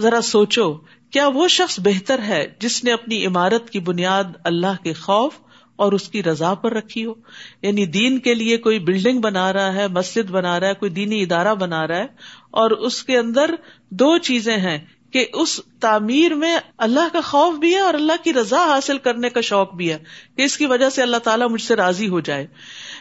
ذرا 0.00 0.20
سوچو، 0.20 0.72
کیا 1.10 1.28
وہ 1.28 1.48
شخص 1.48 1.80
بہتر 1.80 2.22
ہے 2.22 2.46
جس 2.58 2.84
نے 2.84 2.92
اپنی 2.92 3.26
عمارت 3.26 3.70
کی 3.70 3.80
بنیاد 3.80 4.24
اللہ 4.44 4.82
کے 4.82 4.92
خوف 4.92 5.34
اور 5.76 5.92
اس 5.92 6.08
کی 6.08 6.22
رضا 6.22 6.54
پر 6.54 6.72
رکھی 6.72 7.04
ہو؟ 7.04 7.14
یعنی 7.62 7.86
دین 7.86 8.18
کے 8.18 8.34
لیے 8.34 8.56
کوئی 8.56 8.78
بلڈنگ 8.78 9.20
بنا 9.20 9.52
رہا 9.52 9.74
ہے، 9.74 9.88
مسجد 9.88 10.30
بنا 10.30 10.60
رہا 10.60 10.68
ہے، 10.68 10.74
کوئی 10.74 10.90
دینی 10.90 11.22
ادارہ 11.22 11.54
بنا 11.54 11.86
رہا 11.86 11.96
ہے، 11.96 12.06
اور 12.50 12.70
اس 12.70 13.04
کے 13.04 13.18
اندر 13.18 13.54
دو 13.90 14.18
چیزیں 14.18 14.56
ہیں 14.56 14.78
کہ 15.10 15.26
اس 15.32 15.60
تعمیر 15.80 16.34
میں 16.34 16.58
اللہ 16.78 17.12
کا 17.12 17.20
خوف 17.20 17.58
بھی 17.58 17.74
ہے 17.74 17.80
اور 17.80 17.94
اللہ 17.94 18.24
کی 18.24 18.32
رضا 18.32 18.64
حاصل 18.64 18.98
کرنے 18.98 19.28
کا 19.28 19.40
شوق 19.40 19.74
بھی 19.74 19.92
ہے 19.92 19.98
کہ 20.36 20.42
اس 20.42 20.58
کی 20.58 20.66
وجہ 20.66 20.90
سے 20.90 21.02
اللہ 21.02 21.16
تعالیٰ 21.16 21.48
مجھ 21.48 21.62
سے 21.62 21.76
راضی 21.76 22.08
ہو 22.08 22.20
جائے۔ 22.20 22.46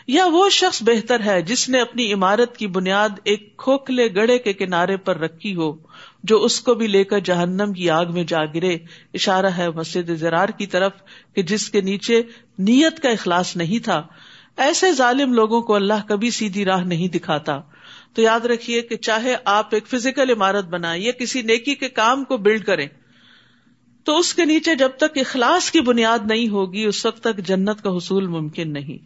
یا 0.07 0.25
وہ 0.25 0.49
شخص 0.49 0.83
بہتر 0.83 1.19
ہے 1.25 1.41
جس 1.41 1.69
نے 1.69 1.81
اپنی 1.81 2.13
عمارت 2.13 2.57
کی 2.57 2.67
بنیاد 2.67 3.09
ایک 3.23 3.57
کھوکھلے 3.57 4.15
گڑے 4.15 4.37
کے 4.37 4.53
کنارے 4.53 4.97
پر 4.97 5.17
رکھی 5.17 5.55
ہو 5.55 5.71
جو 6.23 6.43
اس 6.43 6.61
کو 6.61 6.73
بھی 6.73 6.87
لے 6.87 7.03
کر 7.03 7.19
جہنم 7.19 7.73
کی 7.73 7.89
آگ 7.89 8.05
میں 8.13 8.23
جا 8.23 8.45
گرے۔ 8.45 8.77
اشارہ 9.13 9.45
ہے 9.45 9.69
مسجد 9.69 10.11
زرار 10.15 10.49
کی 10.49 10.65
طرف 10.65 10.91
کہ 11.35 11.41
جس 11.41 11.69
کے 11.69 11.81
نیچے 11.81 12.21
نیت 12.59 12.99
کا 12.99 13.09
اخلاص 13.09 13.55
نہیں 13.55 13.83
تھا۔ 13.83 14.07
ایسے 14.57 14.91
ظالم 14.91 15.33
لوگوں 15.33 15.61
کو 15.61 15.75
اللہ 15.75 16.07
کبھی 16.07 16.29
سیدھی 16.29 16.65
راہ 16.65 16.83
نہیں 16.83 17.07
دکھاتا۔ 17.07 17.61
تو 18.13 18.21
یاد 18.21 18.39
رکھیے 18.39 18.81
کہ 18.81 18.95
چاہے 18.95 19.35
آپ 19.45 19.67
ایک 19.71 19.87
فزیکل 19.87 20.29
عمارت 20.29 20.65
بنائیں 20.65 21.03
یا 21.03 21.11
کسی 21.11 21.41
نیکی 21.41 21.75
کے 21.75 21.89
کام 21.89 22.23
کو 22.23 22.37
بلڈ 22.37 22.65
کریں، 22.65 22.87
تو 24.03 24.17
اس 24.17 24.33
کے 24.33 24.45
نیچے 24.45 24.75
جب 24.75 24.89
تک 24.97 25.17
اخلاص 25.17 25.71
کی 25.71 25.81
بنیاد 25.81 26.19
نہیں 26.25 26.49
ہوگی، 26.49 26.83
اس 26.83 27.05
وقت 27.05 27.23
تک 27.23 27.37
جنت 27.37 27.81
کا 27.81 27.89
حصول 27.89 28.27
ممکن 28.27 28.73
نہیں۔ 28.73 28.97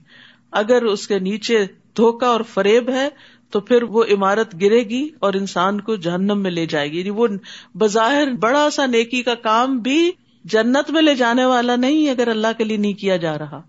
اگر 0.53 0.83
اس 0.83 1.07
کے 1.07 1.19
نیچے 1.19 1.65
دھوکا 1.97 2.27
اور 2.27 2.41
فریب 2.41 2.89
ہے، 2.89 3.09
تو 3.51 3.59
پھر 3.59 3.83
وہ 3.83 4.03
عمارت 4.03 4.61
گرے 4.61 4.83
گی 4.83 5.09
اور 5.19 5.33
انسان 5.33 5.81
کو 5.81 5.95
جہنم 5.95 6.39
میں 6.43 6.51
لے 6.51 6.65
جائے 6.65 6.91
گی۔ 6.91 6.99
یعنی 6.99 7.09
وہ 7.09 7.27
بظاہر 7.75 8.31
بڑا 8.31 8.69
سا 8.69 8.85
نیکی 8.85 9.23
کا 9.23 9.35
کام 9.35 9.77
بھی 9.79 10.11
جنت 10.43 10.91
میں 10.91 11.01
لے 11.01 11.15
جانے 11.15 11.45
والا 11.45 11.75
نہیں 11.75 12.09
اگر 12.09 12.27
اللہ 12.27 12.47
کے 12.57 12.63
لیے 12.63 12.77
نہیں 12.77 12.93
کیا 12.93 13.17
جا 13.17 13.37
رہا۔ 13.37 13.61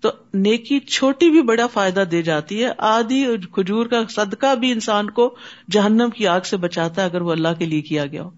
تو 0.00 0.08
نیکی 0.34 0.80
چھوٹی 0.80 1.30
بھی 1.30 1.42
بڑا 1.42 1.66
فائدہ 1.66 2.04
دے 2.10 2.22
جاتی 2.22 2.64
ہے۔ 2.64 2.70
آدھی 2.78 3.26
کھجور 3.52 3.86
کا 3.86 4.02
صدقہ 4.08 4.54
بھی 4.54 4.72
انسان 4.72 5.10
کو 5.10 5.36
جہنم 5.70 6.10
کی 6.10 6.26
آگ 6.26 6.40
سے 6.40 6.56
بچاتا 6.56 7.00
ہے 7.00 7.06
اگر 7.06 7.20
وہ 7.20 7.32
اللہ 7.32 7.48
کے 7.58 7.64
لیے 7.64 7.80
کیا 7.80 8.06
گیا 8.06 8.22
ہو۔ 8.22 8.30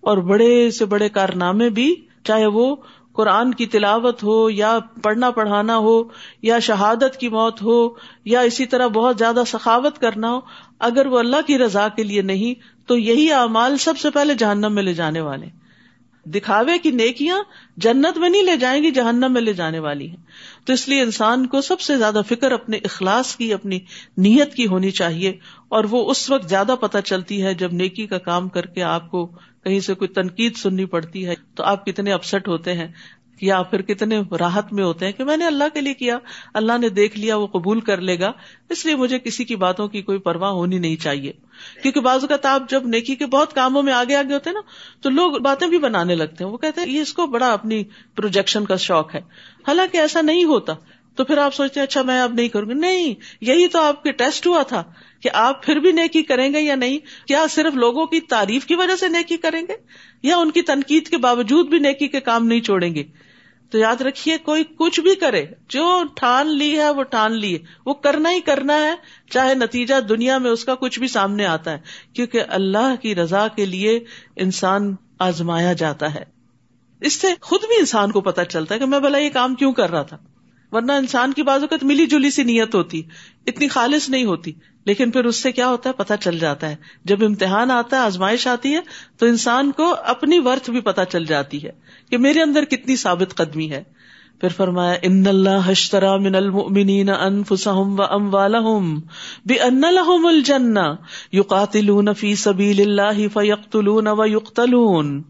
اور 0.00 0.18
بڑے 0.18 0.70
سے 0.70 0.84
بڑے 0.84 1.08
کارنامے 1.08 1.70
بھی، 1.70 1.94
چاہے 2.24 2.46
وہ 2.46 2.76
قرآن 3.18 3.54
کی 3.54 3.66
تلاوت 3.66 4.22
ہو 4.22 4.50
یا 4.50 4.78
پڑھنا 5.02 5.30
پڑھانا 5.30 5.76
ہو 5.76 6.02
یا 6.42 6.58
شہادت 6.58 7.16
کی 7.16 7.28
موت 7.28 7.62
ہو 7.62 7.88
یا 8.24 8.40
اسی 8.40 8.66
طرح 8.66 8.86
بہت 8.86 9.18
زیادہ 9.18 9.42
سخاوت 9.46 9.98
کرنا 9.98 10.32
ہو، 10.32 10.40
اگر 10.78 11.06
وہ 11.06 11.18
اللہ 11.18 11.46
کی 11.46 11.58
رضا 11.58 11.88
کے 11.88 12.02
لیے 12.02 12.22
نہیں، 12.22 12.54
تو 12.88 12.98
یہی 12.98 13.32
اعمال 13.32 13.76
سب 13.76 13.98
سے 13.98 14.10
پہلے 14.10 14.34
جہنم 14.34 14.74
میں 14.74 14.82
لے 14.82 14.94
جانے 14.94 15.20
والے 15.20 15.46
دکھاوے 16.26 16.78
کی 16.78 16.90
نیکیاں 16.90 17.38
جنت 17.76 18.18
میں 18.18 18.28
نہیں 18.28 18.42
لے 18.42 18.56
جائیں 18.56 18.82
گی، 18.82 18.90
جہنم 18.90 19.32
میں 19.32 19.40
لے 19.40 19.52
جانے 19.52 19.78
والی 19.78 20.08
ہیں۔ 20.08 20.22
تو 20.68 20.74
اس 20.74 20.88
لیے 20.88 21.02
انسان 21.02 21.46
کو 21.46 21.60
سب 21.60 21.80
سے 21.80 21.96
زیادہ 21.96 22.20
فکر 22.28 22.52
اپنے 22.52 22.76
اخلاص 22.84 23.36
کی، 23.36 23.52
اپنی 23.52 23.78
نیت 24.16 24.54
کی 24.54 24.66
ہونی 24.66 24.90
چاہیے، 24.90 25.30
اور 25.68 25.84
وہ 25.90 26.10
اس 26.10 26.30
وقت 26.30 26.48
زیادہ 26.48 26.74
پتہ 26.80 26.98
چلتی 27.04 27.42
ہے 27.42 27.54
جب 27.54 27.72
نیکی 27.72 28.06
کا 28.06 28.18
کام 28.18 28.48
کر 28.48 28.66
کے 28.66 28.82
آپ 28.82 29.10
کو 29.10 29.26
کہیں 29.64 29.80
سے 29.80 29.94
کوئی 29.94 30.08
تنقید 30.08 30.56
سننی 30.56 30.84
پڑتی 30.84 31.26
ہے 31.26 31.34
تو 31.54 31.64
آپ 31.64 31.86
کتنے 31.86 32.12
اپسٹ 32.12 32.48
ہوتے 32.48 32.74
ہیں۔ 32.74 32.88
یا 33.40 33.62
پھر 33.62 33.82
کتنے 33.82 34.20
راحت 34.38 34.72
میں 34.72 34.84
ہوتے 34.84 35.04
ہیں 35.04 35.12
کہ 35.12 35.24
میں 35.24 35.36
نے 35.36 35.46
اللہ 35.46 35.64
کے 35.74 35.80
لیے 35.80 35.94
کیا، 35.94 36.18
اللہ 36.54 36.78
نے 36.78 36.88
دیکھ 36.88 37.18
لیا، 37.18 37.36
وہ 37.36 37.46
قبول 37.46 37.80
کر 37.80 38.00
لے 38.00 38.20
گا، 38.20 38.32
اس 38.70 38.86
لیے 38.86 38.96
مجھے 38.96 39.18
کسی 39.18 39.44
کی 39.44 39.56
باتوں 39.56 39.88
کی 39.88 40.02
کوئی 40.02 40.18
پرواہ 40.18 40.50
ہونی 40.50 40.78
نہیں 40.78 40.96
چاہیے۔ 40.96 41.32
کیونکہ 41.82 42.00
بعض 42.00 42.18
اوقات 42.20 42.46
آپ 42.46 42.70
جب 42.70 42.86
نیکی 42.86 43.14
کے 43.14 43.26
بہت 43.26 43.54
کاموں 43.54 43.82
میں 43.82 43.92
آگے 43.92 44.16
آگے 44.16 44.34
ہوتے 44.34 44.50
ہیں 44.50 44.54
نا، 44.54 44.60
تو 45.02 45.10
لوگ 45.10 45.32
باتیں 45.32 45.68
بھی 45.68 45.78
بنانے 45.78 46.14
لگتے 46.14 46.44
ہیں۔ 46.44 46.50
وہ 46.50 46.56
کہتے 46.56 46.80
ہیں، 46.80 46.88
یہ 46.88 47.00
اس 47.00 47.12
کو 47.12 47.26
بڑا 47.26 47.52
اپنی 47.52 47.84
پروجیکشن 48.14 48.64
کا 48.64 48.76
شوق 48.76 49.14
ہے۔ 49.14 49.20
حالانکہ 49.68 49.96
ایسا 49.96 50.20
نہیں 50.20 50.44
ہوتا، 50.44 50.72
تو 51.14 51.24
پھر 51.24 51.38
آپ 51.38 51.54
سوچتے 51.54 51.80
ہیں 51.80 51.86
اچھا 51.86 52.02
میں 52.02 52.20
اب 52.20 52.34
نہیں 52.34 52.48
کروں 52.48 52.68
گی۔ 52.68 52.74
نہیں، 52.74 53.14
یہی 53.40 53.68
تو 53.68 53.80
آپ 53.80 54.02
کے 54.02 54.12
ٹیسٹ 54.12 54.46
ہوا 54.46 54.62
تھا 54.62 54.84
کہ 55.22 55.30
آپ 55.32 55.64
پھر 55.64 55.76
بھی 55.76 55.92
نیکی 55.92 56.22
کریں 56.22 56.52
گے 56.52 56.60
یا 56.60 56.74
نہیں۔ 56.74 56.98
کیا 57.26 57.46
صرف 57.50 57.74
لوگوں 57.74 58.06
کی 58.06 58.20
تعریف 58.20 58.66
کی 58.66 58.74
وجہ 58.74 58.96
سے 58.96 59.08
نیکی 59.08 59.36
کریں 59.36 59.62
گے؟ 59.68 59.72
یا 60.22 60.36
ان 60.36 60.50
کی 60.50 60.62
تنقید 60.62 61.08
کے 61.08 61.16
باوجود 61.16 61.68
بھی 61.68 61.78
نیکی 61.78 62.08
کے 62.08 62.20
کام 62.20 62.46
نہیں 62.46 62.60
چھوڑیں 62.60 62.94
گے؟ 62.94 63.04
تو 63.70 63.78
یاد 63.78 64.00
رکھیے، 64.00 64.38
کوئی 64.38 64.64
کچھ 64.64 65.00
بھی 65.00 65.14
کرے، 65.14 65.46
جو 65.68 66.02
ٹھان 66.16 66.46
لی 66.46 66.78
ہے 66.78 66.90
وہ 66.90 67.02
ٹھان 67.02 67.32
لی 67.32 67.54
ہے 67.54 67.58
وہ 67.86 67.94
کرنا 67.94 68.30
ہی 68.30 68.40
کرنا 68.40 68.76
ہے، 68.76 68.94
چاہے 69.30 69.54
نتیجہ 69.54 70.00
دنیا 70.00 70.38
میں 70.38 70.50
اس 70.50 70.64
کا 70.64 70.74
کچھ 70.74 70.98
بھی 70.98 71.08
سامنے 71.08 71.46
آتا 71.46 71.70
ہے۔ 71.70 71.78
کیونکہ 72.12 72.42
اللہ 72.48 72.94
کی 73.02 73.14
رضا 73.14 73.48
کے 73.48 73.66
لیے 73.66 74.04
انسان 74.36 74.94
آزمایا 75.18 75.72
جاتا 75.72 76.14
ہے۔ 76.14 76.24
اس 77.00 77.12
سے 77.12 77.28
خود 77.40 77.60
بھی 77.60 77.76
انسان 77.78 78.10
کو 78.10 78.20
پتا 78.20 78.44
چلتا 78.44 78.74
ہے 78.74 78.80
کہ 78.80 78.86
میں 78.86 79.00
بلا 79.00 79.18
یہ 79.18 79.30
کام 79.30 79.54
کیوں 79.54 79.72
کر 79.72 79.90
رہا 79.90 80.02
تھا۔ 80.02 80.18
ورنہ 80.72 80.92
انسان 80.92 81.32
کی 81.32 81.42
بازو 81.42 81.66
ملی 81.82 82.06
جلی 82.06 82.30
سی 82.30 82.42
نیت 82.42 82.74
ہوتی، 82.74 83.02
اتنی 83.46 83.68
خالص 83.68 84.08
نہیں 84.08 84.24
ہوتی، 84.24 84.52
لیکن 84.86 85.10
پھر 85.10 85.24
اس 85.24 85.36
سے 85.36 85.52
کیا 85.52 85.68
ہوتا 85.68 85.90
ہے؟ 85.90 85.94
پتا 85.94 86.16
چل 86.16 86.38
جاتا 86.38 86.70
ہے۔ 86.70 86.76
جب 87.04 87.24
امتحان 87.24 87.70
آتا 87.70 87.96
ہے، 87.96 88.02
آزمائش 88.02 88.46
آتی 88.46 88.74
ہے، 88.74 88.80
تو 89.18 89.26
انسان 89.26 89.72
کو 89.72 89.94
اپنی 90.04 90.38
ورتھ 90.38 90.70
بھی 90.70 90.80
پتا 90.80 91.04
چل 91.04 91.24
جاتی 91.24 91.64
ہے 91.64 91.70
کہ 92.10 92.18
میرے 92.18 92.42
اندر 92.42 92.64
کتنی 92.64 92.96
ثابت 92.96 93.34
قدمی 93.34 93.70
ہے۔ 93.70 93.84
پھر 94.40 94.48
فرمایا، 94.48 94.94
ان 95.02 95.26
اللہ 95.26 95.70
حشترا 95.70 96.16
من 96.16 96.34
المؤمنین 96.34 97.08
انفسهم 97.08 97.98
واموالهم 97.98 99.00
بان 99.46 99.80
لهم 99.80 100.26
الجنہ 100.26 100.94
یقاتلون 101.32 102.14
فی 102.14 102.34
سبیل 102.34 102.80
اللہ 102.80 103.28
فیقتلون 103.32 104.06
ویقتلون 104.06 105.22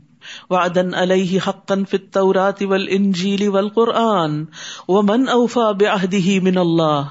وعدن 0.51 0.95
علیہ 0.95 1.39
حقا 1.47 1.75
فی 1.91 1.97
التوراة 1.97 2.71
والانجیل 2.71 3.49
والقرآن 3.49 4.45
ومن 4.89 5.29
اوفا 5.29 5.71
بعہدہ 5.71 6.43
من 6.43 6.59
اللہ 6.59 7.03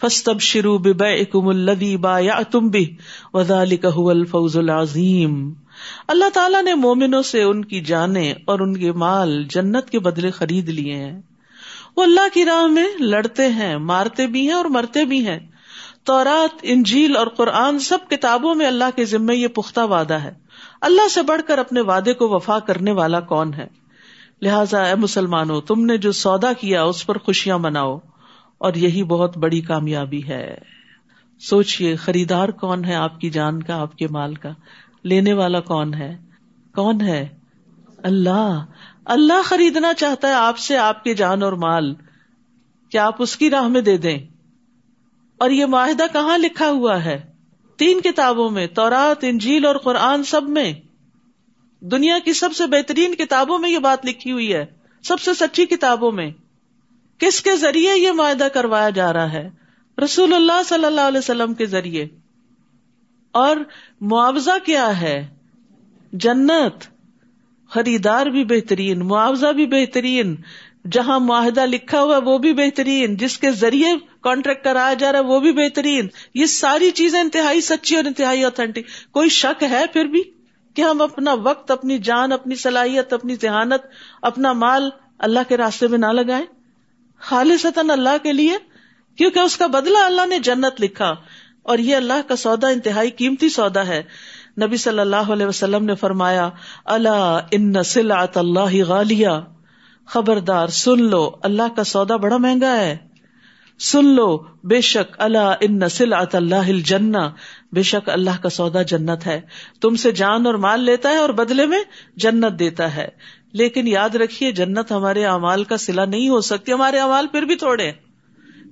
فاستبشروا 0.00 0.78
ببیعکم 0.78 1.48
الذی 1.48 1.96
بایعتم 1.96 2.68
به 2.68 2.84
وذالک 3.34 3.86
هو 3.96 4.10
الفوز 4.10 4.56
العظیم۔ 4.56 5.52
اللہ 6.08 6.28
تعالیٰ 6.34 6.62
نے 6.62 6.74
مومنوں 6.74 7.22
سے 7.22 7.42
ان 7.42 7.64
کی 7.64 7.80
جانیں 7.80 8.34
اور 8.44 8.60
ان 8.60 8.76
کے 8.76 8.92
مال 8.92 9.44
جنت 9.44 9.90
کے 9.90 9.98
بدلے 9.98 10.30
خرید 10.30 10.68
لیے 10.68 10.94
ہیں۔ 10.94 11.20
وہ 11.96 12.02
اللہ 12.02 12.34
کی 12.34 12.44
راہ 12.44 12.66
میں 12.66 12.86
لڑتے 13.00 13.48
ہیں، 13.48 13.76
مارتے 13.76 14.26
بھی 14.26 14.46
ہیں 14.46 14.54
اور 14.54 14.64
مرتے 14.64 15.04
بھی 15.04 15.26
ہیں۔ 15.26 15.38
تورات، 16.06 16.58
انجیل 16.62 17.16
اور 17.16 17.26
قرآن 17.26 17.78
سب 17.78 17.98
کتابوں 18.10 18.54
میں 18.54 18.66
اللہ 18.66 18.84
کے 18.96 19.04
ذمے 19.04 19.34
یہ 19.34 19.48
پختہ 19.48 19.80
وعدہ 19.80 20.14
ہے۔ 20.14 20.34
اللہ 20.80 21.08
سے 21.08 21.22
بڑھ 21.22 21.42
کر 21.46 21.58
اپنے 21.58 21.80
وعدے 21.80 22.14
کو 22.14 22.28
وفا 22.28 22.58
کرنے 22.58 22.92
والا 22.92 23.20
کون 23.20 23.54
ہے؟ 23.54 23.68
لہٰذا 24.42 24.82
اے 24.82 24.94
مسلمانوں، 24.94 25.60
تم 25.60 25.84
نے 25.84 25.96
جو 25.96 26.12
سودا 26.12 26.52
کیا 26.52 26.82
اس 26.82 27.06
پر 27.06 27.18
خوشیاں 27.18 27.58
مناؤ، 27.58 27.98
اور 28.58 28.74
یہی 28.74 29.02
بہت 29.02 29.38
بڑی 29.38 29.60
کامیابی 29.60 30.28
ہے۔ 30.28 30.58
سوچئے، 31.40 31.96
خریدار 31.96 32.48
کون 32.48 32.84
ہے 32.84 32.94
آپ 32.94 33.20
کی 33.20 33.30
جان 33.30 33.62
کا، 33.62 33.80
آپ 33.80 33.98
کے 33.98 34.08
مال 34.08 34.34
کا؟ 34.34 34.50
لینے 35.02 35.32
والا 35.32 35.60
کون 35.60 35.94
ہے؟ 35.94 36.16
کون 36.74 37.00
ہے؟ 37.00 37.28
اللہ۔ 37.98 38.64
اللہ 39.04 39.42
خریدنا 39.44 39.94
چاہتا 39.94 40.28
ہے 40.28 40.32
آپ 40.32 40.58
سے 40.58 40.76
آپ 40.76 41.04
کے 41.04 41.14
جان 41.14 41.42
اور 41.42 41.52
مال۔ 41.52 41.94
کیا 42.90 43.06
آپ 43.06 43.22
اس 43.22 43.36
کی 43.36 43.50
راہ 43.50 43.68
میں 43.68 43.80
دے 43.80 43.96
دیں؟ 43.96 44.18
اور 45.38 45.50
یہ 45.50 45.66
معاہدہ 45.66 46.02
کہاں 46.12 46.38
لکھا 46.38 46.70
ہوا 46.70 47.04
ہے؟ 47.04 47.32
تین 47.76 48.00
کتابوں 48.00 48.50
میں، 48.50 48.66
تورات، 48.66 49.16
انجیل 49.22 49.66
اور 49.66 49.76
قرآن 49.76 50.24
سب 50.24 50.48
میں۔ 50.48 50.72
دنیا 51.80 52.18
کی 52.24 52.32
سب 52.32 52.48
سے 52.56 52.66
بہترین 52.66 53.14
کتابوں 53.14 53.58
میں 53.58 53.70
یہ 53.70 53.78
بات 53.78 54.06
لکھی 54.06 54.32
ہوئی 54.32 54.54
ہے، 54.54 54.66
سب 55.02 55.20
سے 55.20 55.34
سچی 55.34 55.66
کتابوں 55.66 56.12
میں۔ 56.12 56.30
کس 57.18 57.40
کے 57.40 57.56
ذریعے 57.56 57.98
یہ 57.98 58.12
معاہدہ 58.12 58.48
کروایا 58.54 58.90
جا 58.90 59.12
رہا 59.12 59.32
ہے؟ 59.32 59.50
رسول 60.04 60.34
اللہ 60.34 60.62
صلی 60.66 60.84
اللہ 60.84 61.00
علیہ 61.00 61.18
وسلم 61.18 61.54
کے 61.54 61.66
ذریعے۔ 61.66 62.06
اور 63.32 63.56
معاوضہ 64.00 64.64
کیا 64.64 65.00
ہے؟ 65.00 65.26
جنت۔ 66.12 66.84
خریدار 67.70 68.26
بھی 68.26 68.44
بہترین، 68.44 68.98
معاوضہ 68.98 69.46
بھی 69.46 69.66
بہترین۔ 69.66 70.36
جہاں 70.92 71.20
معاہدہ 71.20 71.66
لکھا 71.66 72.02
ہوا 72.02 72.18
وہ 72.24 72.38
بھی 72.38 72.52
بہترین۔ 72.52 73.16
جس 73.16 73.38
کے 73.38 73.50
ذریعے 73.50 73.88
کانٹریکٹ 74.20 74.64
کرایا 74.64 74.94
جا 74.94 75.12
رہا 75.12 75.18
ہے، 75.18 75.24
وہ 75.24 75.40
بھی 75.40 75.52
بہترین۔ 75.52 76.08
یہ 76.34 76.46
ساری 76.46 76.90
چیزیں 76.90 77.20
انتہائی 77.20 77.60
سچی 77.60 77.96
اور 77.96 78.04
انتہائی 78.04 78.44
اوتھینٹک 78.44 79.12
کوئی 79.12 79.28
شک 79.28 79.62
ہے 79.62 79.84
پھر 79.92 80.04
بھی 80.04 80.22
کہ 80.74 80.82
ہم 80.82 81.00
اپنا 81.00 81.32
وقت، 81.32 81.70
اپنی 81.70 81.98
جان، 81.98 82.32
اپنی 82.32 82.54
صلاحیت، 82.54 83.12
اپنی 83.12 83.34
ذہانت، 83.42 83.82
اپنا 84.22 84.52
مال 84.52 84.90
اللہ 85.18 85.40
کے 85.48 85.56
راستے 85.56 85.86
میں 85.86 85.98
نہ 85.98 86.06
لگائے 86.06 86.44
خالص 87.18 87.66
اللہ 87.76 88.16
کے 88.22 88.32
لیے، 88.32 88.56
کیونکہ 89.16 89.38
اس 89.38 89.56
کا 89.56 89.66
بدلہ 89.66 89.98
اللہ 89.98 90.26
نے 90.26 90.38
جنت 90.38 90.80
لکھا۔ 90.80 91.14
اور 91.62 91.78
یہ 91.78 91.96
اللہ 91.96 92.28
کا 92.28 92.36
سودا، 92.36 92.68
انتہائی 92.68 93.10
قیمتی 93.10 93.48
سودا 93.48 93.86
ہے۔ 93.86 94.02
نبی 94.62 94.76
صلی 94.76 94.98
اللہ 94.98 95.16
علیہ 95.16 95.46
وسلم 95.46 95.84
نے 95.84 95.94
فرمایا 95.94 96.50
اللہ 96.84 97.38
ان 97.50 97.82
سلعت 97.82 98.36
اللہ 98.36 98.74
غالیہ 98.88 99.28
خبردار، 100.06 100.68
سن 100.68 101.02
لو، 101.02 101.30
اللہ 101.42 101.76
کا 101.76 101.84
سودا 101.84 102.16
بڑا 102.16 102.36
مہنگا 102.36 102.76
ہے۔ 102.76 102.96
سن 103.78 104.04
لو، 104.04 104.38
بے 104.64 104.80
شک 104.80 105.14
اللہ 105.18 105.54
ان 105.60 105.88
سلعت 105.88 106.34
اللہ 106.34 106.54
الجنہ۔ 106.54 107.30
بے 107.72 107.82
شک 107.82 108.08
اللہ 108.08 108.42
کا 108.42 108.48
سودا 108.48 108.82
جنت 108.82 109.26
ہے۔ 109.26 109.40
تم 109.80 109.96
سے 109.96 110.12
جان 110.12 110.46
اور 110.46 110.54
مال 110.54 110.80
لیتا 110.80 111.08
ہے 111.08 111.16
اور 111.16 111.28
بدلے 111.28 111.66
میں 111.66 111.78
جنت 112.16 112.58
دیتا 112.58 112.96
ہے۔ 112.96 113.08
لیکن 113.52 113.88
یاد 113.88 114.14
رکھیے، 114.14 114.52
جنت 114.52 114.92
ہمارے 114.92 115.24
امال 115.24 115.64
کا 115.64 115.76
سلا 115.76 116.04
نہیں 116.04 116.28
ہو 116.28 116.40
سکتی، 116.40 116.72
ہمارے 116.72 116.98
امال 116.98 117.26
پھر 117.26 117.42
بھی 117.42 117.56
تھوڑے۔ 117.56 117.92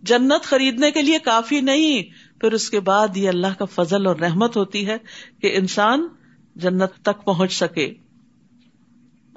جنت 0.02 0.44
خریدنے 0.44 0.90
کے 0.90 1.02
لیے 1.02 1.18
کافی 1.18 1.60
نہیں، 1.60 2.02
پھر 2.40 2.52
اس 2.52 2.70
کے 2.70 2.80
بعد 2.80 3.16
یہ 3.16 3.28
اللہ 3.28 3.58
کا 3.58 3.64
فضل 3.64 4.06
اور 4.06 4.16
رحمت 4.16 4.56
ہوتی 4.56 4.86
ہے 4.86 4.96
کہ 5.42 5.56
انسان 5.56 6.08
جنت 6.56 6.92
تک 7.02 7.24
پہنچ 7.24 7.52
سکے۔ 7.52 7.94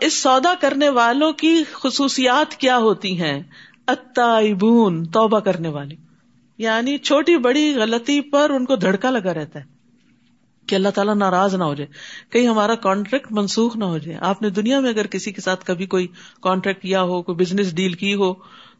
اس 0.02 0.14
سودا 0.14 0.54
کرنے 0.62 0.90
والوں 0.90 1.32
کی 1.32 1.64
خصوصیات 1.72 2.56
کیا 2.56 2.78
ہوتی 2.78 3.22
ہیں؟ 3.22 3.44
اتائبون 3.88 5.06
توبہ 5.06 5.40
کرنے 5.40 5.70
والی۔ 5.70 5.96
یعنی 6.58 6.98
چھوٹی 6.98 7.38
بڑی 7.38 7.76
غلطی 7.76 8.22
پر 8.22 8.50
ان 8.50 8.66
کو 8.66 8.76
دھڑکا 8.76 9.12
لگا 9.12 9.34
رہتا 9.34 9.60
ہے 9.60 9.66
کہ 10.68 10.76
اللہ 10.76 10.90
تعالیٰ 10.90 11.16
ناراض 11.16 11.56
نہ 11.56 11.64
ہو 11.64 11.74
جائے، 11.74 11.88
کہیں 12.30 12.48
ہمارا 12.48 12.76
کانٹریکٹ 12.76 13.28
منسوخ 13.32 13.78
نہ 13.78 13.86
ہو 13.86 13.98
جائے۔ 13.98 14.18
آپ 14.22 14.42
نے 14.42 14.50
دنیا 14.50 14.80
میں 14.80 14.90
اگر 14.90 15.08
کسی 15.08 15.32
کے 15.32 15.42
ساتھ 15.42 15.66
کبھی 15.66 15.86
کوئی 15.86 16.08
کانٹریکٹ 16.42 16.82
کیا 16.82 17.02
ہو، 17.02 17.22
کوئی 17.22 17.36
بزنس 17.36 17.76
ڈیل 17.76 17.94
کی 17.94 18.14
ہو، 18.14 18.34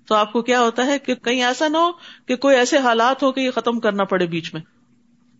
تو 0.08 0.16
آپ 0.16 0.34
کو 0.34 0.42
کیا 0.42 0.62
ہوتا 0.62 0.86
ہے 0.86 1.00
کہ 1.00 1.16
کہیں 1.16 1.44
ایسا 1.44 1.68
نہ 1.68 1.78
ہو 1.78 1.92
کہ 2.28 2.36
کوئی 2.36 2.56
ایسے 2.58 2.78
حالات 2.78 3.24
ہو 3.24 3.32
کہ 3.32 3.40
یہ 3.40 3.52
ختم 3.52 3.80
کرنا 3.80 4.04
پڑے 4.04 4.26
بیچ 4.26 4.54
میں۔ 4.54 4.62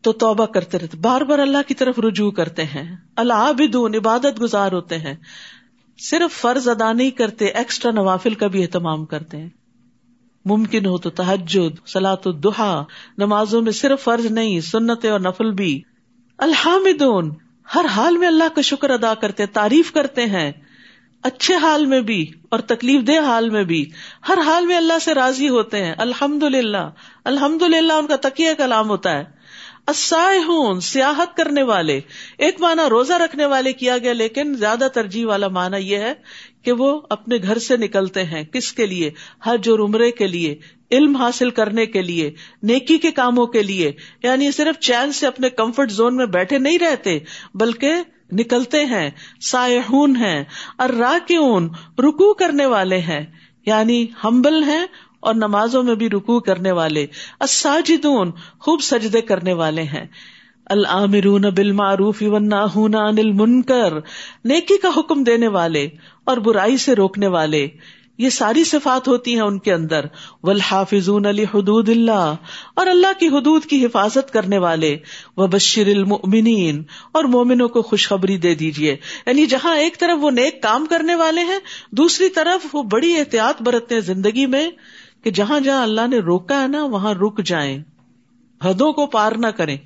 تو 0.02 0.12
توبہ 0.14 0.46
کرتے 0.46 0.80
رہتے۔ 0.80 0.98
بار 0.98 1.22
بار 1.22 1.40
اللہ 1.40 1.58
کی 1.68 1.74
طرف 1.74 2.00
رجوع 2.00 2.32
کرتے 2.32 2.64
ہیں۔ 2.64 2.98
اللہ 3.16 3.52
بھی 3.58 3.98
عبادت 3.98 4.42
گزار 4.42 4.72
ہوتے 4.72 4.98
ہیں۔ 4.98 5.16
صرف 5.98 6.42
فرض 6.42 6.68
ادا 6.70 6.94
نہیں 6.94 7.12
کرتے 7.12 7.46
ایکسٹرا 7.46 7.92
نوافل 7.92 8.34
کا 8.34 8.48
بھی 8.48 8.62
اہتمام 8.62 9.06
کرتے 9.06 9.38
ہیں۔ 9.38 9.50
ممکن 10.46 10.86
ہو 10.86 10.98
تو 10.98 11.10
تحجد 11.10 11.88
سلاۃ 11.88 12.22
الدحا 12.26 12.84
نمازوں 13.18 13.62
میں 13.62 13.72
صرف 13.72 14.04
فرض 14.04 14.26
نہیں 14.26 14.62
سنت 14.62 15.06
اور 15.06 15.20
نفل 15.20 15.52
بھی۔ 15.52 15.82
الحمدون 16.38 17.36
ہر 17.76 17.86
حال 17.86 18.18
میں 18.18 18.28
اللہ 18.28 18.56
کا 18.56 18.62
شکر 18.62 18.90
ادا 18.90 19.14
کرتے، 19.14 19.46
تعریف 19.46 19.92
کرتے 19.92 20.26
ہیں۔ 20.26 20.52
اچھے 21.24 21.56
حال 21.56 21.86
میں 21.86 22.02
بھی 22.02 22.32
اور 22.50 22.60
تکلیف 22.60 23.08
دہ 23.08 23.20
حال 23.20 23.50
میں 23.50 23.64
بھی۔ 23.64 23.90
ہر 24.30 24.38
حال 24.46 24.66
میں 24.66 24.78
اللہ 24.78 25.00
سے 25.02 25.14
راضی 25.14 25.50
ہوتے 25.50 25.86
ہیں۔ 25.86 25.94
الحمد 25.98 26.44
للہ 26.44 26.90
الحمد 27.24 27.62
للہ 27.62 27.94
ان 27.94 28.08
کا 28.08 28.16
تکیہ 28.16 28.54
کلام 28.58 28.90
ہوتا 28.90 29.12
ہے۔ 29.12 29.37
سیاحت 30.80 31.38
کرنے 31.38 31.64
والے۔ 31.64 32.00
ایک 32.38 32.62
معنی 32.62 32.90
روزہ 32.90 33.14
رکھنے 33.14 33.46
والے 33.46 33.74
کیا 33.74 33.98
گیا، 33.98 34.14
لیکن 34.14 34.54
زیادہ 34.54 34.88
ترجیح 34.94 35.26
والا 35.28 35.48
معنی 35.48 35.78
یہ 35.78 35.98
ہے 35.98 36.14
کہ 36.62 36.72
وہ 36.72 37.02
اپنے 37.10 37.38
گھر 37.44 37.58
سے 37.58 37.78
نکلتے 37.78 38.24
ہیں۔ 38.24 38.44
کس 38.44 38.74
کے 38.74 38.86
لیے؟ 38.86 39.12
حج 39.44 39.70
اور 39.70 39.80
عمرے 39.80 40.12
کے 40.12 40.28
لیے، 40.28 40.56
علم 40.92 41.16
حاصل 41.16 41.50
کرنے 41.50 41.86
کے 41.86 42.02
لیے، 42.02 42.32
نیکی 42.64 42.98
کے 42.98 43.12
کاموں 43.12 43.48
کے 43.48 43.64
لیے۔ 43.64 43.92
یعنی 44.24 44.52
صرف 44.52 44.80
چین 44.80 45.12
سے 45.12 45.28
اپنے 45.28 45.50
کمفرٹ 45.50 45.92
زون 45.92 46.16
میں 46.16 46.26
بیٹھے 46.26 46.58
نہیں 46.58 46.80
رہتے، 46.80 47.20
بلکہ 47.54 47.94
نکلتے 48.32 48.86
ہیں، 48.86 49.10
سائحون 49.42 50.16
ہیں 50.16 50.44
اور 50.78 50.90
را 50.90 51.18
کے 51.28 51.38
اون 51.38 51.70
رکو 52.00 52.34
کرنے 52.34 52.66
والے 52.66 52.98
ہیں۔ 52.98 53.26
یعنی 53.66 54.06
ہمبل 54.24 54.64
ہیں 54.64 54.86
اور 55.28 55.36
نمازوں 55.36 55.84
میں 55.84 55.96
بھی 55.96 56.10
رکو 56.10 56.40
کرنے 56.40 56.72
والے 56.72 57.06
اساجدون 57.42 58.32
خوب 58.60 58.82
سجدے 58.82 59.22
کرنے 59.22 59.54
والے 59.54 59.84
ہیں۔ 59.84 60.06
العامرون 60.66 61.42
بالمعروف 61.42 62.24
والناہون 62.28 62.96
عن 62.96 63.20
المنکر، 63.20 64.00
نیکی 64.46 64.78
کا 64.78 64.90
حکم 64.98 65.24
دینے 65.24 65.48
والے 65.48 65.88
اور 66.24 66.38
برائی 66.38 66.78
سے 66.78 66.96
روکنے 66.96 67.28
والے۔ 67.28 67.68
یہ 68.18 68.30
ساری 68.30 68.64
صفات 68.64 69.08
ہوتی 69.08 69.34
ہیں 69.34 69.42
ان 69.42 69.58
کے 69.60 69.74
اندر۔ 69.74 70.06
والحافظون 70.44 71.26
علی 71.26 71.44
حدود 71.44 71.90
اللہ، 71.90 72.34
اور 72.74 72.88
اللہ 72.88 73.20
کی 73.20 73.28
حدود 73.28 73.66
کی 73.66 73.86
حفاظت 73.86 74.34
کرنے 74.34 74.58
والے۔ 74.58 74.96
وہ 75.38 75.48
المؤمنین، 75.78 76.84
اور 77.12 77.24
مومنوں 77.24 77.68
کو 77.68 77.82
خوشخبری 77.82 78.38
دے 78.38 78.56
دیجیے 78.56 78.96
یعنی 79.26 79.46
جہاں 79.46 79.76
ایک 79.78 80.00
طرف 80.00 80.24
وہ 80.24 80.32
نیک 80.32 80.62
کام 80.64 80.86
کرنے 80.86 81.16
والے 81.16 81.42
ہیں، 81.42 81.60
دوسری 81.92 82.30
طرف 82.30 82.68
وہ 82.74 82.84
بڑی 82.84 83.18
احتیاط 83.18 83.62
برتتے 83.62 83.96
ہیں 83.96 84.02
زندگی 84.02 84.46
میں۔ 84.46 84.70
کہ 85.24 85.32
جہاں 85.32 85.60
جہاں 85.60 85.84
اللہ 85.84 86.08
نے 86.08 86.20
روکا 86.20 86.62
ہے 86.62 86.68
نا، 86.68 86.84
وہاں 86.86 87.14
رک 87.14 87.44
جائیں۔ 87.44 87.84
حدوں 88.64 88.94
کو 88.94 89.08
پار 89.08 89.32
نہ 89.32 89.48
کریں۔ 89.48 89.78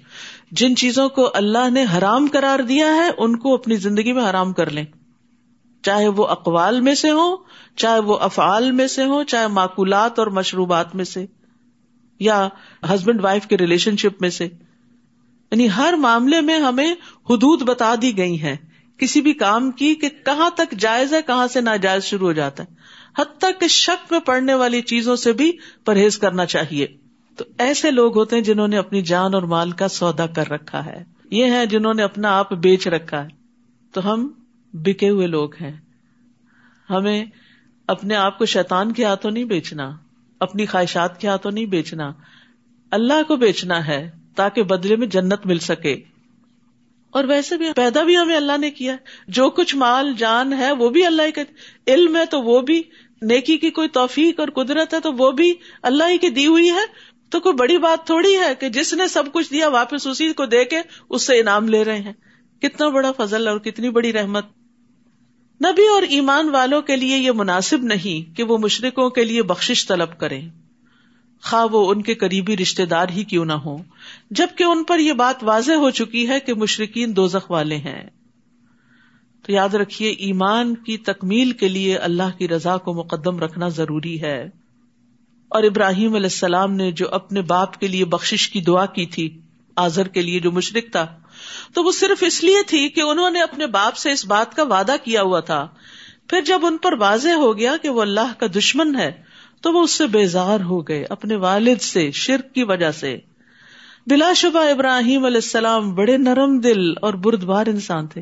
جن 0.51 0.75
چیزوں 0.75 1.09
کو 1.09 1.29
اللہ 1.33 1.69
نے 1.69 1.85
حرام 1.97 2.27
کرار 2.27 2.59
دیا 2.59 2.85
ہے، 2.85 3.09
ان 3.17 3.35
کو 3.35 3.53
اپنی 3.53 3.75
زندگی 3.75 4.13
میں 4.13 4.29
حرام 4.29 4.53
کر 4.53 4.69
لیں۔ 4.69 4.85
چاہے 5.81 6.07
وہ 6.07 6.27
اقوال 6.27 6.81
میں 6.81 6.95
سے 6.95 7.11
ہو 7.11 7.35
چاہے 7.75 7.99
وہ 7.99 8.17
افعال 8.17 8.71
میں 8.71 8.87
سے 8.87 9.05
ہو 9.05 9.23
چاہے 9.23 9.47
معقولات 9.47 10.19
اور 10.19 10.27
مشروبات 10.27 10.95
میں 10.95 11.05
سے، 11.05 11.25
یا 12.19 12.47
ہسبینڈ 12.93 13.23
وائف 13.23 13.47
کے 13.47 13.57
ریلیشن 13.57 13.97
شپ 13.97 14.21
میں 14.21 14.29
سے۔ 14.29 14.45
یعنی 15.51 15.67
ہر 15.77 15.93
معاملے 15.93 16.41
میں 16.41 16.59
ہمیں 16.59 16.91
حدود 17.29 17.61
بتا 17.61 17.95
دی 18.01 18.17
گئی 18.17 18.41
ہیں۔ 18.41 18.55
کسی 18.97 19.21
بھی 19.21 19.33
کام 19.33 19.71
کی 19.71 19.95
کہ 19.95 20.09
کہاں 20.09 20.49
تک 20.49 20.71
جائز 20.71 21.13
ہے، 21.13 21.21
کہاں 21.21 21.47
سے 21.47 21.61
ناجائز 21.61 22.03
شروع 22.03 22.27
ہو 22.27 22.33
جاتا 22.33 22.63
ہے۔ 22.63 22.80
حتیٰ 23.19 23.51
کہ 23.59 23.67
شک 23.67 24.11
میں 24.11 24.19
پڑنے 24.19 24.53
والی 24.53 24.81
چیزوں 24.81 25.15
سے 25.15 25.33
بھی 25.33 25.51
پرہیز 25.85 26.17
کرنا 26.17 26.45
چاہیے۔ 26.45 26.87
تو 27.35 27.43
ایسے 27.57 27.91
لوگ 27.91 28.17
ہوتے 28.17 28.35
ہیں 28.35 28.43
جنہوں 28.43 28.67
نے 28.67 28.77
اپنی 28.77 29.01
جان 29.01 29.33
اور 29.33 29.43
مال 29.43 29.71
کا 29.71 29.87
سودا 29.87 30.27
کر 30.27 30.49
رکھا 30.49 30.85
ہے۔ 30.85 31.03
یہ 31.31 31.45
ہے 31.45 31.65
جنہوں 31.65 31.93
نے 31.93 32.03
اپنا 32.03 32.37
آپ 32.37 32.53
بیچ 32.53 32.87
رکھا 32.87 33.23
ہے۔ 33.23 33.27
تو 33.91 34.13
ہم 34.13 34.29
بکے 34.73 35.09
ہوئے 35.09 35.27
لوگ 35.27 35.55
ہیں۔ 35.55 35.77
ہمیں 36.89 37.25
اپنے 37.87 38.15
آپ 38.15 38.37
کو 38.37 38.45
شیطان 38.45 38.91
کے 38.91 39.05
ہاتھوں 39.05 39.31
نہیں 39.31 39.43
بیچنا، 39.43 39.91
اپنی 40.39 40.65
خواہشات 40.65 41.21
کے 41.21 41.27
ہاتھوں 41.27 41.51
نہیں 41.51 41.65
بیچنا۔ 41.65 42.11
اللہ 42.91 43.23
کو 43.27 43.35
بیچنا 43.35 43.87
ہے 43.87 44.11
تاکہ 44.35 44.63
بدلے 44.63 44.95
میں 44.95 45.07
جنت 45.07 45.45
مل 45.45 45.59
سکے۔ 45.59 46.01
اور 47.11 47.23
ویسے 47.23 47.57
بھی 47.57 47.65
پیدا 47.75 48.03
بھی 48.03 48.17
ہمیں 48.17 48.35
اللہ 48.35 48.57
نے 48.57 48.71
کیا 48.71 48.95
جو 49.27 49.49
کچھ 49.49 49.75
مال، 49.75 50.13
جان 50.17 50.53
ہے، 50.53 50.71
وہ 50.71 50.89
بھی 50.89 51.05
اللہ 51.05 51.21
ہی 51.21 51.41
علم 51.87 52.15
ہے 52.15 52.25
تو 52.25 52.41
وہ 52.41 52.61
بھی۔ 52.61 52.83
نیکی 53.21 53.57
کی 53.57 53.69
کوئی 53.69 53.87
توفیق 53.87 54.39
اور 54.39 54.47
قدرت 54.47 54.93
ہے 54.93 54.99
تو 54.99 55.13
وہ 55.13 55.31
بھی 55.31 55.53
اللہ 55.83 56.03
ہی 56.09 56.17
کی 56.17 56.29
دی 56.29 56.47
ہوئی 56.47 56.69
ہے۔ 56.69 57.11
تو 57.29 57.39
کوئی 57.39 57.55
بڑی 57.55 57.77
بات 57.77 58.05
تھوڑی 58.05 58.37
ہے 58.37 58.55
کہ 58.59 58.69
جس 58.69 58.93
نے 58.93 59.07
سب 59.07 59.23
کچھ 59.33 59.51
دیا، 59.51 59.67
واپس 59.67 60.07
اسی 60.07 60.33
کو 60.33 60.45
دے 60.45 60.65
کے 60.65 60.77
اس 61.09 61.27
سے 61.27 61.39
انعام 61.39 61.67
لے 61.67 61.83
رہے 61.83 61.99
ہیں۔ 61.99 62.13
کتنا 62.61 62.87
بڑا 62.89 63.11
فضل 63.11 63.47
اور 63.47 63.59
کتنی 63.59 63.89
بڑی 63.89 64.13
رحمت۔ 64.13 64.45
نبی 65.65 65.87
اور 65.87 66.01
ایمان 66.01 66.49
والوں 66.49 66.81
کے 66.81 66.95
لیے 66.95 67.17
یہ 67.17 67.31
مناسب 67.31 67.83
نہیں 67.83 68.35
کہ 68.35 68.43
وہ 68.43 68.57
مشرقوں 68.57 69.09
کے 69.09 69.23
لیے 69.23 69.43
بخش 69.43 69.87
طلب 69.87 70.19
کریں۔ 70.19 70.49
خواہ 71.43 71.65
وہ 71.71 71.91
ان 71.91 72.01
کے 72.01 72.15
قریبی 72.15 72.57
رشتے 72.57 72.85
دار 72.85 73.09
ہی 73.09 73.23
کیوں 73.23 73.45
نہ 73.45 73.53
ہو 73.53 73.77
جبکہ 74.31 74.63
ان 74.63 74.83
پر 74.83 74.99
یہ 74.99 75.13
بات 75.13 75.43
واضح 75.43 75.71
ہو 75.71 75.89
چکی 75.89 76.27
ہے 76.27 76.39
کہ 76.39 76.53
مشرقین 76.53 77.15
دو 77.15 77.27
والے 77.49 77.77
ہیں۔ 77.77 78.09
تو 79.45 79.51
یاد 79.51 79.69
رکھیے، 79.69 80.09
ایمان 80.09 80.75
کی 80.75 80.97
تکمیل 80.97 81.51
کے 81.51 81.67
لیے 81.67 81.97
اللہ 81.97 82.37
کی 82.37 82.47
رضا 82.47 82.77
کو 82.77 82.93
مقدم 82.93 83.39
رکھنا 83.39 83.67
ضروری 83.67 84.21
ہے۔ 84.21 84.49
اور 85.47 85.63
ابراہیم 85.63 86.13
علیہ 86.13 86.25
السلام 86.25 86.73
نے 86.73 86.91
جو 86.91 87.09
اپنے 87.11 87.41
باپ 87.41 87.77
کے 87.77 87.87
لیے 87.87 88.05
بخش 88.05 88.49
کی 88.49 88.61
دعا 88.61 88.85
کی 88.85 89.05
تھی 89.05 89.39
آزر 89.75 90.07
کے 90.07 90.21
لیے 90.21 90.39
جو 90.39 90.51
مشرق 90.51 90.91
تھا، 90.91 91.19
تو 91.73 91.83
وہ 91.83 91.91
صرف 91.91 92.23
اس 92.27 92.43
لیے 92.43 92.63
تھی 92.67 92.89
کہ 92.89 93.01
انہوں 93.01 93.31
نے 93.31 93.41
اپنے 93.41 93.67
باپ 93.67 93.95
سے 93.95 94.11
اس 94.11 94.25
بات 94.25 94.55
کا 94.55 94.63
وعدہ 94.63 94.95
کیا 95.03 95.21
ہوا 95.21 95.39
تھا۔ 95.39 95.67
پھر 96.27 96.41
جب 96.41 96.59
ان 96.63 96.77
پر 96.77 96.93
واضح 96.93 97.29
ہو 97.29 97.57
گیا 97.57 97.77
کہ 97.81 97.89
وہ 97.89 98.01
اللہ 98.01 98.33
کا 98.39 98.45
دشمن 98.57 98.95
ہے 98.95 99.30
تو 99.61 99.73
وہ 99.73 99.83
اس 99.83 99.91
سے 99.91 100.07
بیزار 100.07 100.59
ہو 100.59 100.87
گئے 100.87 101.05
اپنے 101.09 101.35
والد 101.35 101.81
سے، 101.81 102.11
شرک 102.11 102.55
کی 102.55 102.63
وجہ 102.63 102.91
سے۔ 102.91 103.17
بلا 104.07 104.33
شبہ 104.33 104.59
ابراہیم 104.59 105.25
علیہ 105.25 105.37
السلام 105.37 105.95
بڑے 105.95 106.17
نرم 106.17 106.59
دل 106.59 106.91
اور 107.01 107.13
بردبار 107.13 107.65
انسان 107.65 108.07
تھے۔ 108.07 108.21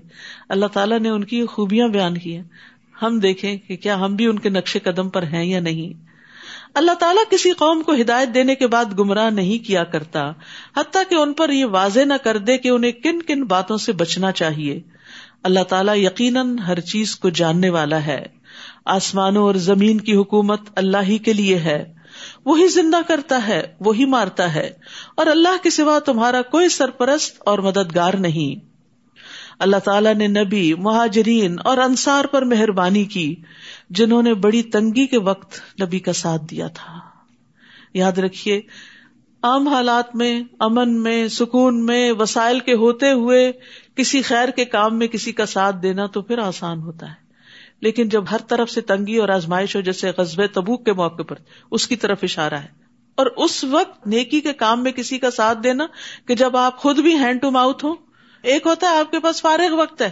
اللہ 0.49 0.65
تعالیٰ 0.65 0.99
نے 0.99 1.09
ان 1.09 1.23
کی 1.23 1.45
خوبیاں 1.45 1.87
بیان 1.87 2.17
کی 2.17 2.35
ہیں۔ 2.35 2.43
ہم 3.01 3.19
دیکھیں 3.19 3.57
کہ 3.57 3.77
کیا 3.77 3.99
ہم 3.99 4.15
بھی 4.15 4.25
ان 4.25 4.39
کے 4.39 4.49
نقش 4.49 4.77
قدم 4.83 5.09
پر 5.09 5.23
ہیں 5.23 5.45
یا 5.45 5.59
نہیں۔ 5.59 6.09
اللہ 6.73 6.91
تعالیٰ 6.91 7.23
کسی 7.29 7.51
قوم 7.51 7.83
کو 7.83 7.93
ہدایت 7.93 8.29
دینے 8.33 8.55
کے 8.55 8.67
بعد 8.67 8.99
گمراہ 8.99 9.29
نہیں 9.29 9.67
کیا 9.67 9.83
کرتا، 9.83 10.31
حتیٰ 10.77 11.03
کہ 11.09 11.15
ان 11.15 11.33
پر 11.33 11.49
یہ 11.49 11.65
واضح 11.65 11.99
نہ 11.99 12.13
کر 12.23 12.37
دے 12.37 12.57
کہ 12.57 12.69
انہیں 12.69 12.91
کن 12.91 13.21
کن 13.21 13.43
باتوں 13.43 13.77
سے 13.77 13.91
بچنا 13.91 14.31
چاہیے۔ 14.31 14.79
اللہ 15.43 15.63
تعالیٰ 15.63 15.97
یقیناً 15.97 16.57
ہر 16.57 16.79
چیز 16.79 17.15
کو 17.15 17.29
جاننے 17.29 17.69
والا 17.69 18.05
ہے۔ 18.05 18.25
آسمانوں 18.85 19.43
اور 19.43 19.55
زمین 19.55 19.97
کی 19.97 20.15
حکومت 20.15 20.61
اللہ 20.75 20.97
ہی 21.07 21.17
کے 21.17 21.33
لیے 21.33 21.57
ہے۔ 21.57 21.93
وہی 22.45 22.67
زندہ 22.67 22.97
کرتا 23.07 23.47
ہے، 23.47 23.67
وہی 23.79 24.05
مارتا 24.05 24.55
ہے۔ 24.55 24.69
اور 25.15 25.25
اللہ 25.25 25.63
کے 25.63 25.69
سوا 25.69 25.99
تمہارا 25.99 26.41
کوئی 26.41 26.69
سرپرست 26.69 27.41
اور 27.45 27.59
مددگار 27.59 28.13
نہیں۔ 28.13 28.65
اللہ 29.59 29.77
تعالیٰ 29.77 30.15
نے 30.15 30.27
نبی، 30.27 30.73
مہاجرین 30.73 31.55
اور 31.63 31.77
انصار 31.77 32.25
پر 32.25 32.41
مہربانی 32.41 33.03
کی، 33.03 33.35
جنہوں 33.89 34.23
نے 34.23 34.33
بڑی 34.33 34.63
تنگی 34.63 35.07
کے 35.07 35.19
وقت 35.19 35.81
نبی 35.81 35.99
کا 35.99 36.13
ساتھ 36.13 36.41
دیا 36.51 36.67
تھا۔ 36.67 36.99
یاد 37.93 38.11
رکھیے، 38.11 38.61
عام 39.41 39.67
حالات 39.67 40.15
میں، 40.15 40.41
امن 40.59 41.03
میں، 41.03 41.27
سکون 41.27 41.85
میں، 41.85 42.11
وسائل 42.11 42.59
کے 42.59 42.73
ہوتے 42.73 43.11
ہوئے، 43.11 43.51
کسی 43.95 44.21
خیر 44.21 44.49
کے 44.49 44.65
کام 44.65 44.99
میں 44.99 45.07
کسی 45.07 45.31
کا 45.31 45.45
ساتھ 45.45 45.75
دینا 45.83 46.05
تو 46.05 46.21
پھر 46.21 46.37
آسان 46.37 46.79
ہوتا 46.81 47.09
ہے۔ 47.09 47.28
لیکن 47.81 48.09
جب 48.09 48.23
ہر 48.31 48.37
طرف 48.37 48.69
سے 48.69 48.81
تنگی 48.81 49.17
اور 49.17 49.29
آزمائش 49.29 49.75
ہو، 49.75 49.81
جیسے 49.81 50.11
غزب 50.17 50.45
تبوک 50.45 50.85
کے 50.85 50.93
موقع 50.93 51.23
پر، 51.23 51.35
اس 51.71 51.87
کی 51.87 51.95
طرف 51.95 52.19
اشارہ 52.23 52.53
ہے۔ 52.53 52.67
اور 53.15 53.25
اس 53.25 53.63
وقت 53.63 54.07
نیکی 54.07 54.41
کے 54.41 54.53
کام 54.53 54.83
میں 54.83 54.91
کسی 54.91 55.19
کا 55.19 55.31
ساتھ 55.31 55.59
دینا 55.63 55.85
کہ 56.27 56.35
جب 56.35 56.57
آپ 56.57 56.77
خود 56.77 56.99
بھی 56.99 57.15
ہینڈ 57.15 57.41
ٹو 57.41 57.51
ماؤتھ 57.51 57.85
ہو 57.85 57.93
ایک 58.41 58.67
ہوتا 58.67 58.89
ہے 58.89 58.99
آپ 58.99 59.11
کے 59.11 59.19
پاس 59.19 59.41
فارغ 59.41 59.75
وقت 59.75 60.01
ہے، 60.01 60.11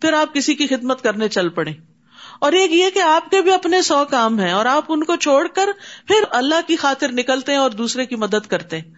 پھر 0.00 0.12
آپ 0.12 0.34
کسی 0.34 0.54
کی 0.54 0.66
خدمت 0.66 1.02
کرنے 1.02 1.28
چل 1.28 1.48
پڑے۔ 1.48 1.70
اور 2.40 2.52
ایک 2.52 2.72
یہ 2.72 2.90
کہ 2.94 2.98
آپ 2.98 3.30
کے 3.30 3.40
بھی 3.40 3.52
اپنے 3.52 3.82
سو 3.82 4.04
کام 4.10 4.40
ہیں 4.40 4.52
اور 4.52 4.66
آپ 4.66 4.84
ان 4.88 5.04
کو 5.04 5.16
چھوڑ 5.16 5.48
کر 5.48 5.68
پھر 6.08 6.24
اللہ 6.30 6.54
کی 6.66 6.76
خاطر 6.76 7.12
نکلتے 7.12 7.52
ہیں 7.52 7.58
اور 7.58 7.70
دوسرے 7.70 8.06
کی 8.06 8.16
مدد 8.16 8.46
کرتے 8.48 8.78
ہیں۔ 8.78 8.92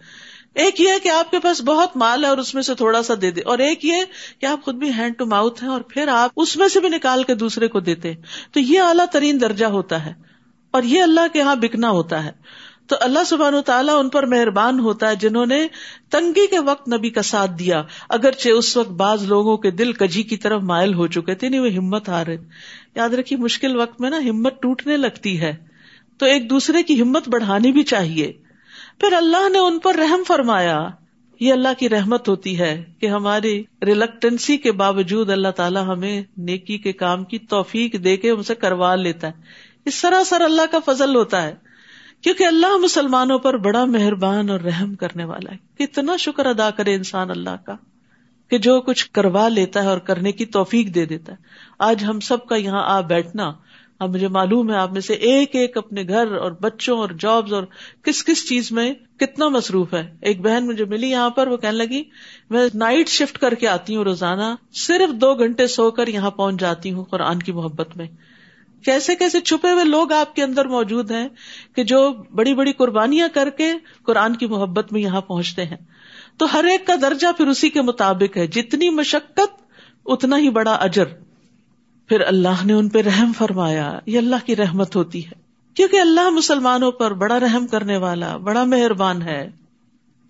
ایک 0.55 0.81
یہ 0.81 0.89
کہ 1.03 1.09
آپ 1.09 1.31
کے 1.31 1.39
پاس 1.39 1.61
بہت 1.61 1.97
مال 1.97 2.23
ہے 2.23 2.29
اور 2.29 2.37
اس 2.37 2.53
میں 2.55 2.61
سے 2.61 2.75
تھوڑا 2.75 3.03
سا 3.03 3.13
دے 3.21 3.31
دے۔ 3.31 3.41
اور 3.41 3.59
ایک 3.59 3.85
یہ 3.85 3.95
کہ 4.39 4.45
آپ 4.45 4.63
خود 4.63 4.75
بھی 4.75 4.91
ہینڈ 4.93 5.17
ٹو 5.17 5.25
ماؤتھ 5.25 5.63
ہیں 5.63 5.69
اور 5.69 5.81
پھر 5.81 6.07
آپ 6.07 6.31
اس 6.37 6.57
میں 6.57 6.67
سے 6.67 6.79
بھی 6.79 6.89
نکال 6.89 7.23
کے 7.23 7.35
دوسرے 7.35 7.67
کو 7.67 7.79
دیتے۔ 7.79 8.13
تو 8.51 8.59
یہ 8.59 8.79
اعلیٰ 8.79 9.05
ترین 9.11 9.41
درجہ 9.41 9.65
ہوتا 9.65 10.05
ہے۔ 10.05 10.13
اور 10.71 10.83
یہ 10.83 11.01
اللہ 11.01 11.21
کے 11.33 11.39
یہاں 11.39 11.55
بکنا 11.55 11.89
ہوتا 11.89 12.25
ہے۔ 12.25 12.31
تو 12.87 12.95
اللہ 12.99 13.19
سبحان 13.27 13.53
و 13.53 13.61
تعالیٰ 13.61 13.99
ان 13.99 14.09
پر 14.09 14.25
مہربان 14.25 14.79
ہوتا 14.79 15.09
ہے 15.09 15.15
جنہوں 15.15 15.45
نے 15.45 15.67
تنگی 16.09 16.47
کے 16.47 16.59
وقت 16.59 16.93
نبی 16.93 17.09
کا 17.09 17.21
ساتھ 17.21 17.51
دیا۔ 17.59 17.83
اگرچہ 18.09 18.49
اس 18.49 18.77
وقت 18.77 18.89
بعض 18.89 19.23
لوگوں 19.23 19.57
کے 19.57 19.71
دل 19.71 19.93
کجی 19.93 20.23
کی 20.23 20.37
طرف 20.37 20.61
مائل 20.61 20.93
ہو 20.93 21.07
چکے 21.07 21.35
تھے، 21.35 21.49
نہیں، 21.49 21.59
وہ 21.59 21.69
ہمت 21.69 22.09
آ 22.09 22.25
رہے 22.25 22.37
یاد 22.95 23.09
رکھیے، 23.09 23.39
مشکل 23.39 23.75
وقت 23.75 24.01
میں 24.01 24.09
نا 24.09 24.17
ہمت 24.17 24.61
ٹوٹنے 24.61 24.97
لگتی 24.97 25.41
ہے۔ 25.41 25.55
تو 26.17 26.25
ایک 26.25 26.49
دوسرے 26.49 26.83
کی 26.83 27.01
ہمت 27.01 27.29
بڑھانی 27.29 27.71
بھی 27.71 27.83
چاہیے۔ 27.83 28.33
پھر 28.99 29.13
اللہ 29.13 29.49
نے 29.49 29.59
ان 29.59 29.79
پر 29.79 29.95
رحم 29.95 30.23
فرمایا۔ 30.27 30.87
یہ 31.39 31.53
اللہ 31.53 31.67
کی 31.79 31.89
رحمت 31.89 32.29
ہوتی 32.29 32.59
ہے 32.59 32.83
کہ 32.99 33.07
ہماری 33.07 33.63
ریلیکٹنسی 33.85 34.57
کے 34.57 34.71
باوجود 34.71 35.29
اللہ 35.29 35.47
تعالیٰ 35.47 35.87
ہمیں 35.87 36.23
نیکی 36.37 36.77
کے 36.77 36.93
کام 36.93 37.23
کی 37.23 37.39
توفیق 37.39 38.03
دے 38.03 38.17
کے 38.17 38.29
ان 38.29 38.43
سے 38.43 38.55
کروا 38.55 38.95
لیتا 38.95 39.27
ہے۔ 39.27 39.31
اس 39.85 39.95
سراسر 39.95 40.41
اللہ 40.41 40.61
کا 40.71 40.77
فضل 40.85 41.15
ہوتا 41.15 41.43
ہے۔ 41.43 41.55
کیونکہ 42.21 42.43
اللہ 42.43 42.77
مسلمانوں 42.77 43.39
پر 43.39 43.57
بڑا 43.57 43.85
مہربان 43.85 44.49
اور 44.49 44.59
رحم 44.59 44.95
کرنے 44.95 45.23
والا 45.23 45.51
ہے۔ 45.51 45.85
کتنا 45.85 46.17
شکر 46.17 46.45
ادا 46.45 46.69
کرے 46.69 46.95
انسان 46.95 47.29
اللہ 47.29 47.65
کا 47.65 47.73
کہ 48.49 48.57
جو 48.57 48.81
کچھ 48.81 49.11
کروا 49.11 49.47
لیتا 49.47 49.83
ہے 49.83 49.87
اور 49.87 49.97
کرنے 49.97 50.31
کی 50.31 50.45
توفیق 50.45 50.95
دے 50.95 51.05
دیتا 51.05 51.31
ہے۔ 51.31 51.37
آج 51.79 52.03
ہم 52.03 52.19
سب 52.19 52.45
کا 52.45 52.55
یہاں 52.55 52.83
آ 52.85 53.01
بیٹھنا 53.01 53.53
اب 53.99 54.09
مجھے 54.09 54.27
معلوم 54.27 54.71
ہے 54.71 54.75
آپ 54.75 54.91
میں 54.91 55.01
سے 55.01 55.13
ایک 55.13 55.55
ایک 55.55 55.77
اپنے 55.77 56.03
گھر 56.07 56.35
اور 56.35 56.51
بچوں 56.51 56.97
اور 56.97 57.09
جابس 57.19 57.53
اور 57.53 57.63
کس 58.01 58.25
کس 58.25 58.49
چیز 58.49 58.71
میں 58.71 58.93
کتنا 59.17 59.47
مصروف 59.47 59.93
ہے۔ 59.93 60.15
ایک 60.21 60.41
بہن 60.41 60.67
مجھے 60.67 60.85
ملی 60.85 61.09
یہاں 61.09 61.29
پر، 61.29 61.47
وہ 61.47 61.57
کہنے 61.57 61.77
لگی، 61.77 62.03
میں 62.49 62.67
نائٹ 62.73 63.09
شفٹ 63.09 63.37
کر 63.37 63.53
کے 63.53 63.67
آتی 63.67 63.95
ہوں 63.95 64.03
روزانہ، 64.03 64.55
صرف 64.73 65.13
دو 65.13 65.35
گھنٹے 65.35 65.67
سو 65.67 65.91
کر 65.91 66.07
یہاں 66.07 66.31
پہنچ 66.31 66.59
جاتی 66.59 66.91
ہوں 66.91 67.03
قرآن 67.03 67.39
کی 67.39 67.51
محبت 67.51 67.97
میں۔ 67.97 68.07
کیسے 68.85 69.15
کیسے 69.15 69.39
چھپے 69.39 69.71
ہوئے 69.71 69.83
لوگ 69.83 70.11
آپ 70.11 70.35
کے 70.35 70.43
اندر 70.43 70.65
موجود 70.65 71.11
ہیں 71.11 71.27
کہ 71.75 71.83
جو 71.83 72.13
بڑی 72.35 72.53
بڑی 72.53 72.73
قربانیاں 72.73 73.27
کر 73.33 73.49
کے 73.49 73.73
قرآن 74.03 74.35
کی 74.35 74.45
محبت 74.45 74.93
میں 74.93 75.01
یہاں 75.01 75.21
پہنچتے 75.21 75.65
ہیں۔ 75.65 75.77
تو 76.37 76.53
ہر 76.53 76.63
ایک 76.63 76.87
کا 76.87 76.93
درجہ 77.01 77.27
پھر 77.37 77.47
اسی 77.47 77.69
کے 77.69 77.81
مطابق 77.81 78.37
ہے۔ 78.37 78.47
جتنی 78.47 78.89
مشقت، 78.89 79.61
اتنا 80.05 80.37
ہی 80.37 80.49
بڑا 80.49 80.71
اجر۔ 80.71 81.26
پھر 82.07 82.21
اللہ 82.21 82.65
نے 82.65 82.73
ان 82.73 82.89
پہ 82.89 83.01
رحم 83.01 83.31
فرمایا، 83.37 83.99
یہ 84.05 84.17
اللہ 84.17 84.35
کی 84.45 84.55
رحمت 84.55 84.95
ہوتی 84.95 85.25
ہے۔ 85.25 85.31
کیونکہ 85.73 86.01
اللہ 86.01 86.29
مسلمانوں 86.29 86.91
پر 86.91 87.13
بڑا 87.13 87.39
رحم 87.39 87.67
کرنے 87.67 87.97
والا، 87.97 88.37
بڑا 88.37 88.63
مہربان 88.63 89.21
ہے۔ 89.21 89.51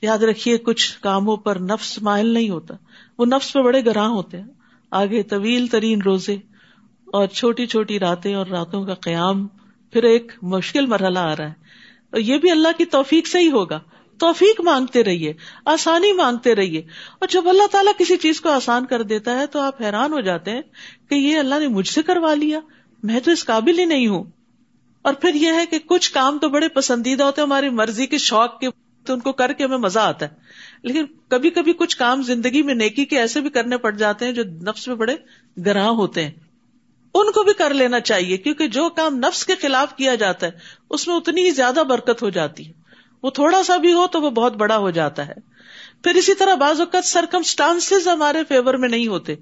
یاد 0.01 0.17
رکھیے، 0.17 0.57
کچھ 0.57 0.99
کاموں 0.99 1.37
پر 1.37 1.55
نفس 1.55 2.01
مائل 2.01 2.27
نہیں 2.27 2.49
ہوتا۔ 2.49 2.75
وہ 3.19 3.25
نفس 3.25 3.53
پہ 3.53 3.59
بڑے 3.59 3.85
گراہ 3.85 4.07
ہوتے 4.07 4.39
ہیں۔ 4.39 4.47
آگے 4.91 5.23
طویل 5.23 5.67
ترین 5.67 6.01
روزے 6.01 6.35
اور 7.05 7.27
چھوٹی 7.27 7.65
چھوٹی 7.65 7.99
راتیں 7.99 8.35
اور 8.35 8.45
راتوں 8.45 8.85
کا 8.85 8.93
قیام، 8.93 9.47
پھر 9.91 10.03
ایک 10.03 10.31
مشکل 10.41 10.85
مرحلہ 10.85 11.19
آ 11.19 11.35
رہا 11.35 11.47
ہے۔ 11.47 11.53
اور 12.11 12.19
یہ 12.19 12.37
بھی 12.37 12.51
اللہ 12.51 12.67
کی 12.77 12.85
توفیق 12.85 13.27
سے 13.27 13.39
ہی 13.39 13.51
ہوگا۔ 13.51 13.79
توفیق 14.19 14.61
مانگتے 14.61 15.03
رہیے، 15.03 15.33
آسانی 15.65 16.13
مانگتے 16.13 16.55
رہیے۔ 16.55 16.79
اور 17.19 17.27
جب 17.27 17.49
اللہ 17.49 17.67
تعالیٰ 17.71 17.93
کسی 17.97 18.17
چیز 18.17 18.41
کو 18.41 18.49
آسان 18.49 18.85
کر 18.85 19.01
دیتا 19.01 19.39
ہے 19.39 19.47
تو 19.47 19.59
آپ 19.59 19.81
حیران 19.81 20.13
ہو 20.13 20.19
جاتے 20.19 20.51
ہیں 20.51 20.61
کہ 21.09 21.15
یہ 21.15 21.37
اللہ 21.37 21.55
نے 21.59 21.67
مجھ 21.67 21.87
سے 21.87 22.01
کروا 22.01 22.33
لیا۔ 22.33 22.59
میں 23.03 23.19
تو 23.19 23.31
اس 23.31 23.45
قابل 23.45 23.79
ہی 23.79 23.85
نہیں 23.85 24.07
ہوں۔ 24.07 24.23
اور 25.01 25.13
پھر 25.13 25.33
یہ 25.33 25.51
ہے 25.51 25.65
کہ 25.65 25.79
کچھ 25.79 26.11
کام 26.11 26.39
تو 26.39 26.49
بڑے 26.49 26.67
پسندیدہ 26.67 27.23
ہوتے 27.23 27.41
ہیں، 27.41 27.47
ہماری 27.47 27.69
مرضی 27.69 28.05
کے 28.05 28.17
شوق 28.17 28.59
کے 28.59 28.67
تو 29.05 29.13
ان 29.13 29.19
کو 29.19 29.31
کر 29.31 29.53
کے 29.53 29.63
ہمیں 29.63 29.77
مزہ 29.77 29.99
آتا 29.99 30.25
ہے۔ 30.25 30.31
لیکن 30.83 31.05
کبھی 31.27 31.49
کبھی 31.49 31.73
کچھ 31.73 31.97
کام 31.97 32.21
زندگی 32.21 32.61
میں 32.61 32.73
نیکی 32.73 33.05
کے 33.05 33.19
ایسے 33.19 33.41
بھی 33.41 33.49
کرنے 33.49 33.77
پڑ 33.77 33.91
جاتے 33.91 34.25
ہیں 34.25 34.31
جو 34.31 34.43
نفس 34.43 34.87
میں 34.87 34.95
بڑے 34.95 35.15
گراہ 35.65 35.87
ہوتے 35.87 36.23
ہیں۔ 36.23 36.31
ان 37.13 37.31
کو 37.31 37.43
بھی 37.43 37.53
کر 37.53 37.73
لینا 37.73 37.99
چاہیے، 37.99 38.37
کیونکہ 38.37 38.67
جو 38.67 38.89
کام 38.89 39.17
نفس 39.17 39.45
کے 39.45 39.55
خلاف 39.55 39.95
کیا 39.95 40.15
جاتا 40.15 40.45
ہے، 40.47 40.51
اس 40.89 41.07
میں 41.07 41.15
اتنی 41.15 41.41
ہی 41.41 41.51
زیادہ 41.51 41.83
برکت 41.89 42.23
ہو 42.23 42.29
جاتی 42.29 42.67
ہے۔ 42.67 42.86
وہ 43.23 43.29
تھوڑا 43.29 43.63
سا 43.63 43.77
بھی 43.77 43.93
ہو 43.93 44.07
تو 44.07 44.21
وہ 44.21 44.29
بہت 44.29 44.55
بڑا 44.55 44.77
ہو 44.77 44.89
جاتا 44.89 45.27
ہے۔ 45.27 45.33
پھر 46.03 46.15
اسی 46.15 46.33
طرح 46.33 46.55
بعض 46.55 46.79
اوقات 46.79 47.05
سرکمسٹانس 47.05 47.93
ہمارے 48.05 48.43
فیور 48.43 48.73
میں 48.73 48.89
نہیں 48.89 49.07
ہوتے۔ 49.07 49.35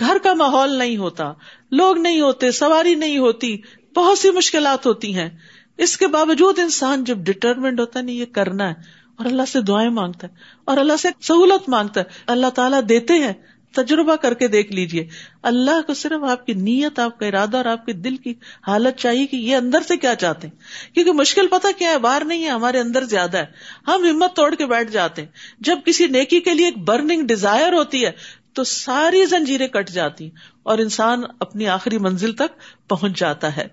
گھر 0.00 0.16
کا 0.22 0.34
ماحول 0.34 0.72
نہیں 0.72 0.96
ہوتا، 0.96 1.32
لوگ 1.70 1.98
نہیں 1.98 2.20
ہوتے، 2.20 2.50
سواری 2.50 2.94
نہیں 2.94 3.18
ہوتی، 3.18 3.58
بہت 3.96 4.18
سی 4.18 4.30
مشکلات 4.30 4.86
ہوتی 4.86 5.14
ہیں۔ 5.14 5.30
اس 5.78 5.96
کے 5.96 6.06
باوجود 6.06 6.58
انسان 6.58 7.04
جب 7.04 7.18
ڈٹرمنٹ 7.18 7.80
ہوتا 7.80 7.98
ہے، 7.98 8.04
نہیں، 8.04 8.16
یہ 8.16 8.26
کرنا 8.26 8.68
ہے 8.68 8.74
اور 9.16 9.26
اللہ 9.26 9.42
سے 9.48 9.60
دعائیں 9.60 9.90
مانگتا 9.90 10.26
ہے 10.26 10.32
اور 10.64 10.76
اللہ 10.76 10.96
سے 10.96 11.08
سہولت 11.22 11.68
مانگتا 11.68 12.00
ہے۔ 12.00 12.04
اللہ 12.26 12.46
تعالیٰ 12.46 12.80
دیتے 12.88 13.14
ہیں۔ 13.14 13.32
تجربہ 13.74 14.16
کر 14.16 14.34
کے 14.34 14.48
دیکھ 14.48 14.72
لیجیے 14.72 15.08
اللہ 15.42 15.82
کو 15.86 15.94
صرف 15.94 16.24
آپ 16.24 16.46
کی 16.46 16.52
نیت، 16.52 16.98
آپ 16.98 17.18
کا 17.18 17.26
ارادہ 17.26 17.56
اور 17.56 17.64
آپ 17.64 17.86
کے 17.86 17.92
دل 17.92 18.16
کی 18.16 18.34
حالت 18.66 18.96
چاہیے 18.96 19.26
کہ 19.26 19.36
یہ 19.36 19.56
اندر 19.56 19.80
سے 19.88 19.96
کیا 19.96 20.14
چاہتے 20.14 20.48
ہیں۔ 20.48 20.54
کیونکہ 20.94 21.12
مشکل 21.12 21.46
پتہ 21.46 21.66
کیا 21.78 21.90
ہے، 21.90 21.98
باہر 21.98 22.22
نہیں 22.24 22.44
ہے، 22.44 22.48
ہمارے 22.48 22.80
اندر 22.80 23.04
زیادہ 23.04 23.38
ہے۔ 23.38 23.46
ہم 23.86 24.04
ہمت 24.04 24.36
توڑ 24.36 24.54
کے 24.54 24.66
بیٹھ 24.66 24.90
جاتے 24.90 25.22
ہیں۔ 25.22 25.28
جب 25.60 25.78
کسی 25.84 26.06
نیکی 26.06 26.40
کے 26.40 26.54
لیے 26.54 26.64
ایک 26.64 26.78
برننگ 26.78 27.26
ڈیزائر 27.26 27.72
ہوتی 27.72 28.04
ہے، 28.04 28.10
تو 28.52 28.64
ساری 28.64 29.24
زنجیریں 29.24 29.68
کٹ 29.68 29.90
جاتی 29.90 30.30
اور 30.62 30.78
انسان 30.78 31.22
اپنی 31.40 31.66
آخری 31.66 31.98
منزل 31.98 32.32
تک 32.32 32.88
پہنچ 32.88 33.18
جاتا 33.18 33.56
ہے۔ 33.56 33.68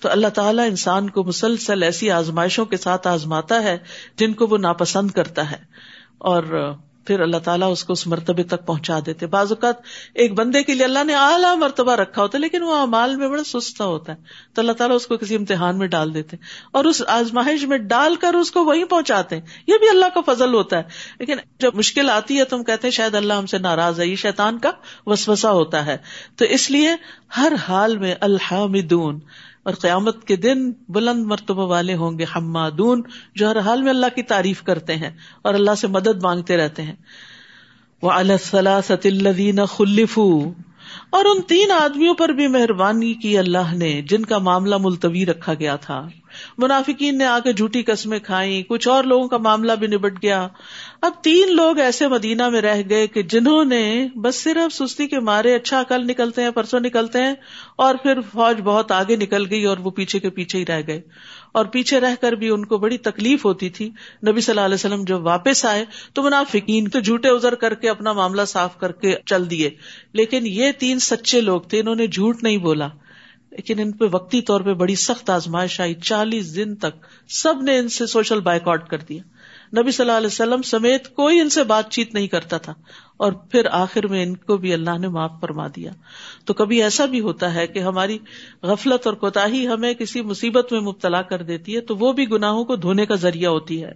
تو 0.00 0.10
اللہ 0.10 0.28
تعالیٰ 0.28 0.66
انسان 0.66 1.10
کو 1.10 1.24
مسلسل 1.24 1.82
ایسی 1.82 2.10
آزمائشوں 2.10 2.66
کے 2.66 2.76
ساتھ 2.76 3.08
آزماتا 3.08 3.62
ہے 3.62 3.78
جن 4.16 4.32
کو 4.32 4.46
وہ 4.46 4.58
ناپسند 4.58 5.10
کرتا 5.10 5.50
ہے۔ 5.50 5.56
اور 6.18 6.72
پھر 7.08 7.20
اللہ 7.20 7.36
تعالیٰ 7.36 7.72
اس 7.72 7.84
کو 7.84 7.92
اس 7.92 8.06
مرتبے 8.06 8.42
تک 8.42 8.66
پہنچا 8.66 8.98
دیتے۔ 9.06 9.26
بعض 9.26 9.52
اوقات 9.52 9.74
ایک 10.14 10.32
بندے 10.32 10.62
کے 10.62 10.74
لیے 10.74 10.84
اللہ 10.84 11.04
نے 11.04 11.14
اعلیٰ 11.14 11.56
مرتبہ 11.56 11.92
رکھا 11.92 12.22
ہوتا 12.22 12.38
ہے، 12.38 12.40
لیکن 12.40 12.62
وہ 12.62 12.74
امال 12.74 13.16
میں 13.16 13.28
بڑا 13.28 13.44
سستا 13.44 13.84
ہوتا 13.84 14.12
ہے۔ 14.12 14.16
تو 14.54 14.60
اللہ 14.60 14.72
تعالیٰ 14.72 14.96
اس 14.96 15.06
کو 15.06 15.16
کسی 15.16 15.36
امتحان 15.36 15.78
میں 15.78 15.86
ڈال 15.86 16.14
دیتے 16.14 16.36
اور 16.72 16.84
اس 16.84 17.02
آزمائش 17.06 17.64
میں 17.64 17.78
ڈال 17.78 18.16
کر 18.16 18.34
اس 18.34 18.50
کو 18.50 18.64
وہیں 18.64 18.84
پہنچاتے 18.84 19.36
ہیں۔ 19.36 19.42
یہ 19.66 19.74
بھی 19.78 19.88
اللہ 19.88 20.06
کا 20.14 20.32
فضل 20.32 20.54
ہوتا 20.54 20.76
ہے۔ 20.76 20.82
لیکن 21.18 21.36
جب 21.58 21.74
مشکل 21.74 22.10
آتی 22.10 22.38
ہے 22.38 22.44
تو 22.44 22.56
ہم 22.56 22.64
کہتے 22.64 22.86
ہیں، 22.86 22.92
شاید 22.92 23.14
اللہ 23.14 23.32
ہم 23.32 23.46
سے 23.46 23.58
ناراض 23.58 24.00
ہے، 24.00 24.06
یہ 24.06 24.16
شیطان 24.16 24.58
کا 24.58 24.70
وسوسا 25.06 25.50
ہوتا 25.50 25.86
ہے۔ 25.86 25.96
تو 26.36 26.44
اس 26.44 26.70
لیے 26.70 26.90
ہر 27.36 27.52
حال 27.68 27.98
میں 27.98 28.14
الحمدون 28.20 29.20
اور 29.68 29.76
قیامت 29.76 30.24
کے 30.24 30.36
دن 30.36 30.72
بلند 30.88 31.24
مرتبہ 31.26 31.66
والے 31.66 31.94
ہوں 31.94 32.18
گے 32.18 32.24
حمادون، 32.36 33.02
جو 33.34 33.50
ہر 33.50 33.58
حال 33.58 33.82
میں 33.82 33.90
اللہ 33.90 34.06
کی 34.14 34.22
تعریف 34.22 34.62
کرتے 34.62 34.96
ہیں 34.96 35.10
اور 35.42 35.54
اللہ 35.54 35.70
سے 35.74 35.86
مدد 35.86 36.22
مانگتے 36.22 36.56
رہتے 36.56 36.82
ہیں۔ 36.82 36.94
وہ 38.02 38.10
اللہ 38.10 38.32
صلاح 38.44 38.80
ستی 38.80 39.08
الدین 39.08 39.66
خلفو 39.66 40.52
اور 41.10 41.24
ان 41.24 41.40
تین 41.40 41.70
آدمیوں 41.70 42.14
پر 42.14 42.28
بھی 42.28 42.46
مہربانی 42.46 43.14
کی 43.14 43.38
اللہ 43.38 43.74
نے 43.74 44.02
جن 44.02 44.24
کا 44.24 44.38
معاملہ 44.38 44.74
ملتوی 44.80 45.26
رکھا 45.26 45.54
گیا 45.54 45.76
تھا۔ 45.76 46.08
منافقین 46.58 47.18
نے 47.18 47.24
آ 47.24 47.38
کے 47.38 47.52
جھوٹی 47.52 47.82
قسمیں 47.82 48.18
کھائی 48.18 48.62
کچھ 48.68 48.88
اور 48.88 49.04
لوگوں 49.04 49.28
کا 49.28 49.36
معاملہ 49.36 49.72
بھی 49.72 49.86
نبٹ 49.86 50.22
گیا۔ 50.22 50.48
اب 51.02 51.12
تین 51.22 51.56
لوگ 51.56 51.78
ایسے 51.78 52.08
مدینہ 52.08 52.48
میں 52.48 52.60
رہ 52.60 52.82
گئے 52.90 53.06
کہ 53.06 53.22
جنہوں 53.22 53.64
نے 53.64 54.08
بس 54.14 54.44
صرف 54.44 54.74
سستی 54.74 55.06
کے 55.06 55.20
مارے 55.20 55.54
اچھا 55.54 55.82
کل 55.82 56.06
نکلتے 56.06 56.42
ہیں، 56.42 56.50
پرسوں 56.50 56.80
نکلتے 56.80 57.22
ہیں 57.22 57.34
اور 57.76 57.94
پھر 57.94 58.20
فوج 58.20 58.60
بہت 58.60 58.92
آگے 58.92 59.16
نکل 59.16 59.44
گئی 59.50 59.64
اور 59.64 59.78
وہ 59.78 59.90
پیچھے 59.90 60.18
کے 60.18 60.30
پیچھے 60.30 60.58
ہی 60.58 60.66
رہ 60.66 60.80
گئے۔ 60.86 61.00
اور 61.52 61.64
پیچھے 61.64 62.00
رہ 62.00 62.14
کر 62.20 62.32
بھی 62.32 62.50
ان 62.50 62.64
کو 62.64 62.78
بڑی 62.78 62.98
تکلیف 62.98 63.44
ہوتی 63.44 63.70
تھی۔ 63.70 63.90
نبی 64.28 64.40
صلی 64.40 64.52
اللہ 64.52 64.64
علیہ 64.64 64.74
وسلم 64.74 65.04
جب 65.04 65.26
واپس 65.26 65.64
آئے 65.64 65.84
تو 66.12 66.22
منافقین 66.22 66.88
تو 66.88 67.00
جھوٹے 67.00 67.28
ازر 67.28 67.54
کر 67.54 67.74
کے 67.74 67.88
اپنا 67.88 68.12
معاملہ 68.12 68.42
صاف 68.46 68.78
کر 68.78 68.92
کے 68.92 69.14
چل 69.26 69.50
دیے۔ 69.50 69.70
لیکن 70.12 70.46
یہ 70.46 70.72
تین 70.78 70.98
سچے 70.98 71.40
لوگ 71.40 71.60
تھے، 71.60 71.80
انہوں 71.80 71.94
نے 71.94 72.06
جھوٹ 72.06 72.42
نہیں 72.42 72.56
بولا۔ 72.56 72.88
لیکن 73.50 73.80
ان 73.80 73.92
پہ 73.92 74.04
وقتی 74.12 74.42
طور 74.42 74.60
پہ 74.60 74.74
بڑی 74.74 74.94
سخت 74.94 75.30
آزمائش 75.30 75.80
آئی۔ 75.80 75.94
چالیس 75.94 76.56
دن 76.56 76.74
تک 76.74 77.06
سب 77.28 77.62
نے 77.62 77.78
ان 77.78 77.88
سے 77.88 78.06
سوشل 78.06 78.40
بائک 78.40 78.68
آؤٹ 78.68 78.88
کر 78.88 78.98
دیا۔ 78.98 79.22
نبی 79.76 79.90
صلی 79.90 80.06
اللہ 80.06 80.16
علیہ 80.16 80.26
وسلم 80.26 80.62
سمیت 80.62 81.14
کوئی 81.14 81.40
ان 81.40 81.48
سے 81.48 81.64
بات 81.64 81.90
چیت 81.90 82.14
نہیں 82.14 82.26
کرتا 82.26 82.58
تھا 82.58 82.74
اور 83.16 83.32
پھر 83.32 83.66
آخر 83.70 84.06
میں 84.06 84.22
ان 84.22 84.36
کو 84.36 84.56
بھی 84.56 84.72
اللہ 84.72 84.98
نے 84.98 85.08
معاف 85.08 85.32
فرما 85.40 85.66
دیا۔ 85.76 85.92
تو 86.44 86.54
کبھی 86.54 86.82
ایسا 86.82 87.04
بھی 87.04 87.20
ہوتا 87.20 87.54
ہے 87.54 87.66
کہ 87.66 87.78
ہماری 87.78 88.18
غفلت 88.62 89.06
اور 89.06 89.14
کوتا 89.14 89.46
ہمیں 89.46 89.94
کسی 89.94 90.22
مصیبت 90.22 90.72
میں 90.72 90.80
مبتلا 90.80 91.22
کر 91.22 91.42
دیتی 91.42 91.74
ہے 91.74 91.80
تو 91.80 91.96
وہ 91.96 92.12
بھی 92.12 92.30
گناہوں 92.30 92.64
کو 92.64 92.76
دھونے 92.76 93.06
کا 93.06 93.14
ذریعہ 93.14 93.50
ہوتی 93.50 93.84
ہے۔ 93.84 93.92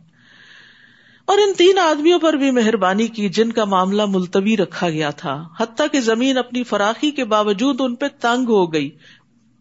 اور 1.25 1.39
ان 1.39 1.55
تین 1.55 1.79
آدمیوں 1.79 2.19
پر 2.19 2.33
بھی 2.33 2.51
مہربانی 2.51 3.07
کی 3.07 3.29
جن 3.29 3.53
کا 3.53 3.65
معاملہ 3.65 4.03
ملتوی 4.09 4.57
رکھا 4.57 4.91
گیا 4.91 5.11
تھا۔ 5.11 5.49
حتیٰ 5.61 5.87
کہ 5.93 6.01
زمین 6.01 6.39
اپنی 6.39 6.63
فراخی 6.63 7.11
کے 7.11 7.25
باوجود 7.25 7.81
ان 7.81 7.95
پہ 7.95 8.07
تنگ 8.21 8.49
ہو 8.49 8.73
گئی۔ 8.73 8.91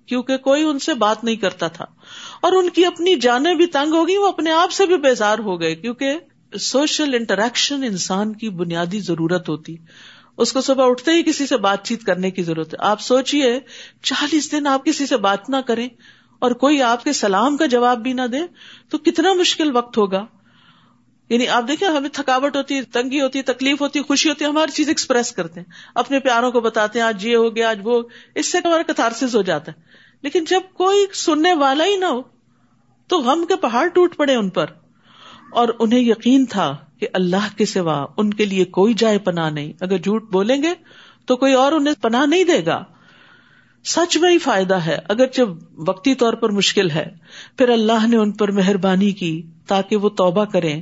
کیونکہ 0.05 0.37
کوئی 0.37 0.63
ان 0.63 0.79
سے 0.79 0.93
بات 0.93 1.23
نہیں 1.23 1.35
کرتا 1.35 1.67
تھا۔ 1.67 1.85
اور 2.41 2.51
ان 2.51 2.69
کی 2.69 2.85
اپنی 2.85 3.15
جانیں 3.15 3.53
بھی 3.53 3.65
تنگ 3.65 3.93
ہو 3.93 4.07
گئی 4.07 4.17
وہ 4.17 4.27
اپنے 4.27 4.51
آپ 4.51 4.71
سے 4.71 4.85
بھی 4.85 4.97
بیزار 4.97 5.39
ہو 5.39 5.61
گئے، 5.61 5.75
کیونکہ 5.75 6.17
سوشل 6.59 7.13
انٹریکشن 7.13 7.83
انسان 7.83 8.33
کی 8.33 8.49
بنیادی 8.49 8.99
ضرورت 8.99 9.49
ہوتی۔ 9.49 9.75
اس 10.37 10.53
کو 10.53 10.61
صبح 10.61 10.89
اٹھتے 10.89 11.11
ہی 11.11 11.23
کسی 11.23 11.47
سے 11.47 11.57
بات 11.57 11.83
چیت 11.83 12.03
کرنے 12.03 12.31
کی 12.31 12.43
ضرورت 12.43 12.73
ہے۔ 12.73 12.85
آپ 12.85 13.01
سوچیے 13.01 13.59
چالیس 14.01 14.51
دن 14.51 14.67
آپ 14.67 14.85
کسی 14.85 15.05
سے 15.05 15.17
بات 15.17 15.49
نہ 15.49 15.57
کریں 15.67 15.89
اور 16.39 16.51
کوئی 16.51 16.81
آپ 16.81 17.03
کے 17.03 17.13
سلام 17.13 17.57
کا 17.57 17.65
جواب 17.65 17.99
بھی 17.99 18.13
نہ 18.13 18.21
دے، 18.21 18.39
تو 18.89 18.97
کتنا 18.97 19.33
مشکل 19.33 19.75
وقت 19.75 19.97
ہوگا۔ 19.97 20.25
یعنی 21.33 21.47
آپ 21.47 21.63
دیکھیں، 21.67 21.89
ہمیں 21.89 22.09
تھکاوٹ 22.13 22.55
ہوتی 22.55 22.75
ہے 22.75 22.81
تنگی 22.81 23.21
ہوتی 23.21 23.39
ہے 23.39 23.43
تکلیف 23.43 23.81
ہوتی 23.81 23.99
ہے 23.99 24.03
خوشی 24.03 24.29
ہوتی 24.29 24.45
ہے 24.45 24.49
ہماری 24.49 24.71
چیز 24.71 24.87
ایکسپریس 24.87 25.31
کرتے 25.31 25.59
ہیں۔ 25.59 25.71
اپنے 25.95 26.19
پیاروں 26.19 26.51
کو 26.51 26.61
بتاتے 26.61 26.99
ہیں، 26.99 27.05
آج 27.05 27.25
یہ 27.25 27.35
ہو 27.35 27.55
گیا، 27.55 27.69
آج 27.69 27.79
وہ، 27.83 28.01
اس 28.35 28.51
سے 28.51 28.57
ہمارا 28.65 28.93
کتارس 28.93 29.35
ہو 29.35 29.41
جاتا 29.41 29.71
ہے۔ 29.71 29.81
لیکن 30.21 30.43
جب 30.45 30.61
کوئی 30.73 31.05
سننے 31.13 31.53
والا 31.53 31.85
ہی 31.85 31.97
نہ 31.97 32.05
ہو، 32.05 32.21
تو 33.07 33.19
غم 33.19 33.45
کے 33.45 33.55
پہاڑ 33.55 33.87
ٹوٹ 33.87 34.15
پڑے 34.15 34.35
ان 34.35 34.49
پر۔ 34.49 34.65
اور 35.51 35.67
انہیں 35.79 35.99
یقین 35.99 36.45
تھا 36.45 36.77
کہ 36.99 37.07
اللہ 37.13 37.57
کے 37.57 37.65
سوا 37.65 38.05
ان 38.17 38.33
کے 38.33 38.45
لیے 38.45 38.65
کوئی 38.65 38.93
جائے 38.93 39.17
پناہ 39.17 39.49
نہیں۔ 39.49 39.73
اگر 39.81 39.97
جھوٹ 39.97 40.31
بولیں 40.31 40.63
گے 40.63 40.73
تو 41.25 41.37
کوئی 41.37 41.53
اور 41.53 41.71
انہیں 41.71 41.93
پناہ 42.01 42.25
نہیں 42.25 42.43
دے 42.43 42.65
گا۔ 42.65 42.83
سچ 43.83 44.17
میں 44.17 44.31
ہی 44.31 44.37
فائدہ 44.37 44.75
ہے۔ 44.75 44.97
اگر 45.09 45.25
جب 45.33 45.49
وقتی 45.77 46.15
طور 46.15 46.33
پر 46.33 46.49
مشکل 46.49 46.89
ہے، 46.91 47.05
پھر 47.57 47.69
اللہ 47.69 48.07
نے 48.07 48.17
ان 48.17 48.31
پر 48.31 48.51
مہربانی 48.51 49.11
کی 49.11 49.41
تاکہ 49.67 49.95
وہ 49.95 50.09
توبہ 50.09 50.45
کریں۔ 50.45 50.81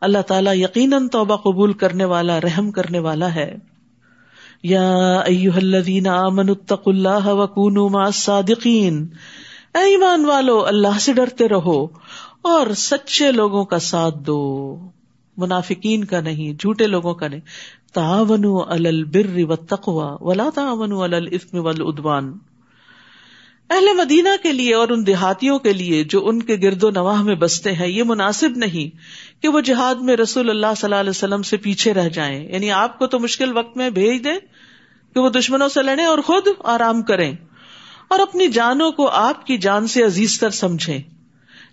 اللہ 0.00 0.22
تعالیٰ 0.22 0.56
یقیناً 0.56 1.08
توبہ 1.08 1.36
قبول 1.36 1.72
کرنے 1.72 2.04
والا، 2.04 2.40
رحم 2.40 2.70
کرنے 2.70 2.98
والا 2.98 3.34
ہے۔ 3.34 3.56
یا 4.62 5.20
الذین 5.56 6.06
آمنوا 6.06 6.54
اتقوا 6.58 6.94
اللہ 6.94 7.26
وکونوا 7.26 7.88
مع 7.88 8.04
الصادقین۔ 8.04 9.06
اے 9.74 9.90
ایمان 9.90 10.24
والو، 10.24 10.66
اللہ 10.66 10.98
سے 11.00 11.12
ڈرتے 11.12 11.48
رہو 11.48 11.84
اور 12.42 12.66
سچے 12.76 13.32
لوگوں 13.32 13.64
کا 13.64 13.78
ساتھ 13.78 14.18
دو۔ 14.18 14.76
منافقین 15.36 16.04
کا 16.04 16.20
نہیں، 16.20 16.52
جھوٹے 16.52 16.86
لوگوں 16.86 17.14
کا 17.14 17.28
نہیں۔ 17.28 17.40
تعاون 17.92 18.44
البر 18.68 19.36
و 19.36 19.56
تقوا 19.56 20.16
ولا 20.20 20.48
تعاون 20.54 21.14
الاسم 21.14 21.58
والعدوان۔ 21.58 22.32
اہل 23.70 23.84
مدینہ 23.96 24.28
کے 24.42 24.52
لیے 24.52 24.74
اور 24.74 24.88
ان 24.88 25.06
دیہاتیوں 25.06 25.58
کے 25.58 25.72
لیے 25.72 26.04
جو 26.04 26.28
ان 26.28 26.42
کے 26.42 26.56
گرد 26.62 26.84
و 26.84 26.90
نواح 26.90 27.22
میں 27.22 27.34
بستے 27.34 27.72
ہیں، 27.72 27.88
یہ 27.88 28.02
مناسب 28.06 28.48
نہیں 28.56 28.96
کہ 29.42 29.48
وہ 29.48 29.60
جہاد 29.60 29.94
میں 29.94 30.16
رسول 30.16 30.50
اللہ 30.50 30.66
صلی 30.76 30.86
اللہ 30.86 31.00
علیہ 31.00 31.10
وسلم 31.10 31.42
سے 31.42 31.56
پیچھے 31.56 31.94
رہ 31.94 32.08
جائیں۔ 32.08 32.52
یعنی 32.52 32.70
آپ 32.70 32.98
کو 32.98 33.06
تو 33.06 33.18
مشکل 33.18 33.56
وقت 33.56 33.76
میں 33.76 33.90
بھیج 33.90 34.24
دیں 34.24 34.38
کہ 35.14 35.20
وہ 35.20 35.28
دشمنوں 35.28 35.68
سے 35.68 35.82
لڑیں 35.82 36.04
اور 36.04 36.18
خود 36.18 36.48
آرام 36.64 37.02
کریں 37.02 37.34
اور 38.08 38.18
اپنی 38.18 38.48
جانوں 38.48 38.90
کو 38.90 39.08
آپ 39.08 39.46
کی 39.46 39.58
جان 39.58 39.86
سے 39.86 40.04
عزیز 40.04 40.40
تر 40.40 40.50
سمجھیں۔ 40.50 41.17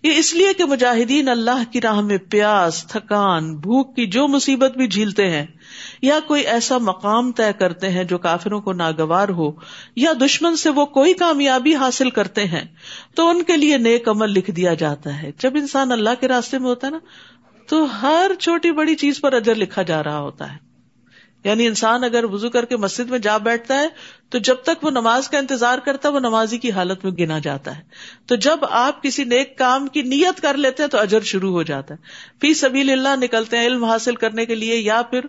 یہ 0.06 0.18
اس 0.18 0.34
لیے 0.34 0.54
کہ 0.54 0.66
مجاہدین 0.66 1.30
اللہ 1.30 1.64
کی 1.72 1.82
راہ 1.82 2.02
میں 2.02 2.18
پیاس، 2.18 2.86
تھکان، 2.88 3.56
بھوک 3.56 3.96
کی 3.96 4.06
جو 4.06 4.28
مصیبت 4.28 4.78
بھی 4.78 4.88
جھیلتے 4.88 5.30
ہیں، 5.30 5.46
یا 6.02 6.20
کوئی 6.28 6.42
ایسا 6.42 6.78
مقام 6.78 7.32
طے 7.32 7.52
کرتے 7.60 7.90
ہیں 7.90 8.04
جو 8.04 8.18
کافروں 8.18 8.62
کو 8.62 8.74
ناگوار 8.74 9.30
ہو، 9.30 9.52
یا 9.96 10.12
دشمن 10.22 10.56
سے 10.56 10.70
وہ 10.70 10.86
کوئی 10.86 11.14
کامیابی 11.14 11.76
حاصل 11.76 12.10
کرتے 12.10 12.46
ہیں، 12.46 12.66
تو 13.16 13.30
ان 13.30 13.44
کے 13.44 13.58
لیے 13.58 13.78
نیک 13.78 14.10
عمل 14.10 14.30
لکھ 14.30 14.52
دیا 14.52 14.74
جاتا 14.74 15.22
ہے۔ 15.22 15.32
جب 15.38 15.52
انسان 15.56 15.92
اللہ 15.92 16.20
کے 16.20 16.28
راستے 16.28 16.58
میں 16.58 16.70
ہوتا 16.70 16.88
ہے 16.88 16.92
نا، 16.92 17.00
تو 17.70 17.86
ہر 18.02 18.32
چھوٹی 18.40 18.72
بڑی 18.72 18.96
چیز 18.96 19.22
پر 19.22 19.34
اجر 19.34 19.56
لکھا 19.56 19.82
جا 19.82 20.04
رہا 20.04 20.20
ہوتا 20.20 20.54
ہے۔ 20.54 20.65
یعنی 21.46 21.68
انسان 21.68 22.04
اگر 22.04 22.24
وزو 22.24 22.50
کر 22.50 22.66
کے 22.66 22.78
مسجد 22.78 23.10
میں 23.10 23.20
جا 23.20 23.38
بیٹھتا 23.38 23.80
ہے، 23.80 23.88
تو 24.30 24.38
جب 24.38 24.56
تک 24.56 24.84
وہ 24.84 24.90
نماز 24.90 25.30
کا 25.30 25.38
انتظار 25.38 25.78
کرتا 25.78 26.10
ہے، 26.10 26.14
وہ 26.14 26.20
نمازی 26.20 26.58
کی 26.58 26.72
حالت 26.72 27.06
میں 27.06 27.12
گنا 27.12 27.40
جاتا 27.40 27.78
ہے۔ 27.78 27.82
تو 28.26 28.36
جب 28.36 28.58
آپ 28.70 29.04
کسی 29.04 29.24
نیک 29.24 29.58
کام 29.58 29.88
کی 29.88 30.02
نیت 30.02 30.42
کر 30.42 30.58
لیتے 30.58 30.84
ہیں، 30.84 30.90
تو 30.90 31.00
اجر 31.00 31.22
شروع 31.22 31.52
ہو 31.52 31.64
جاتا 31.64 31.94
ہے۔ 31.94 32.00
فی 32.42 32.54
سبیل 32.54 32.90
اللہ 32.90 33.16
نکلتے 33.16 33.58
ہیں، 33.58 33.66
علم 33.66 33.84
حاصل 33.84 34.16
کرنے 34.16 34.46
کے 34.46 34.56
لیے، 34.56 34.78
یا 34.78 35.02
پھر 35.02 35.20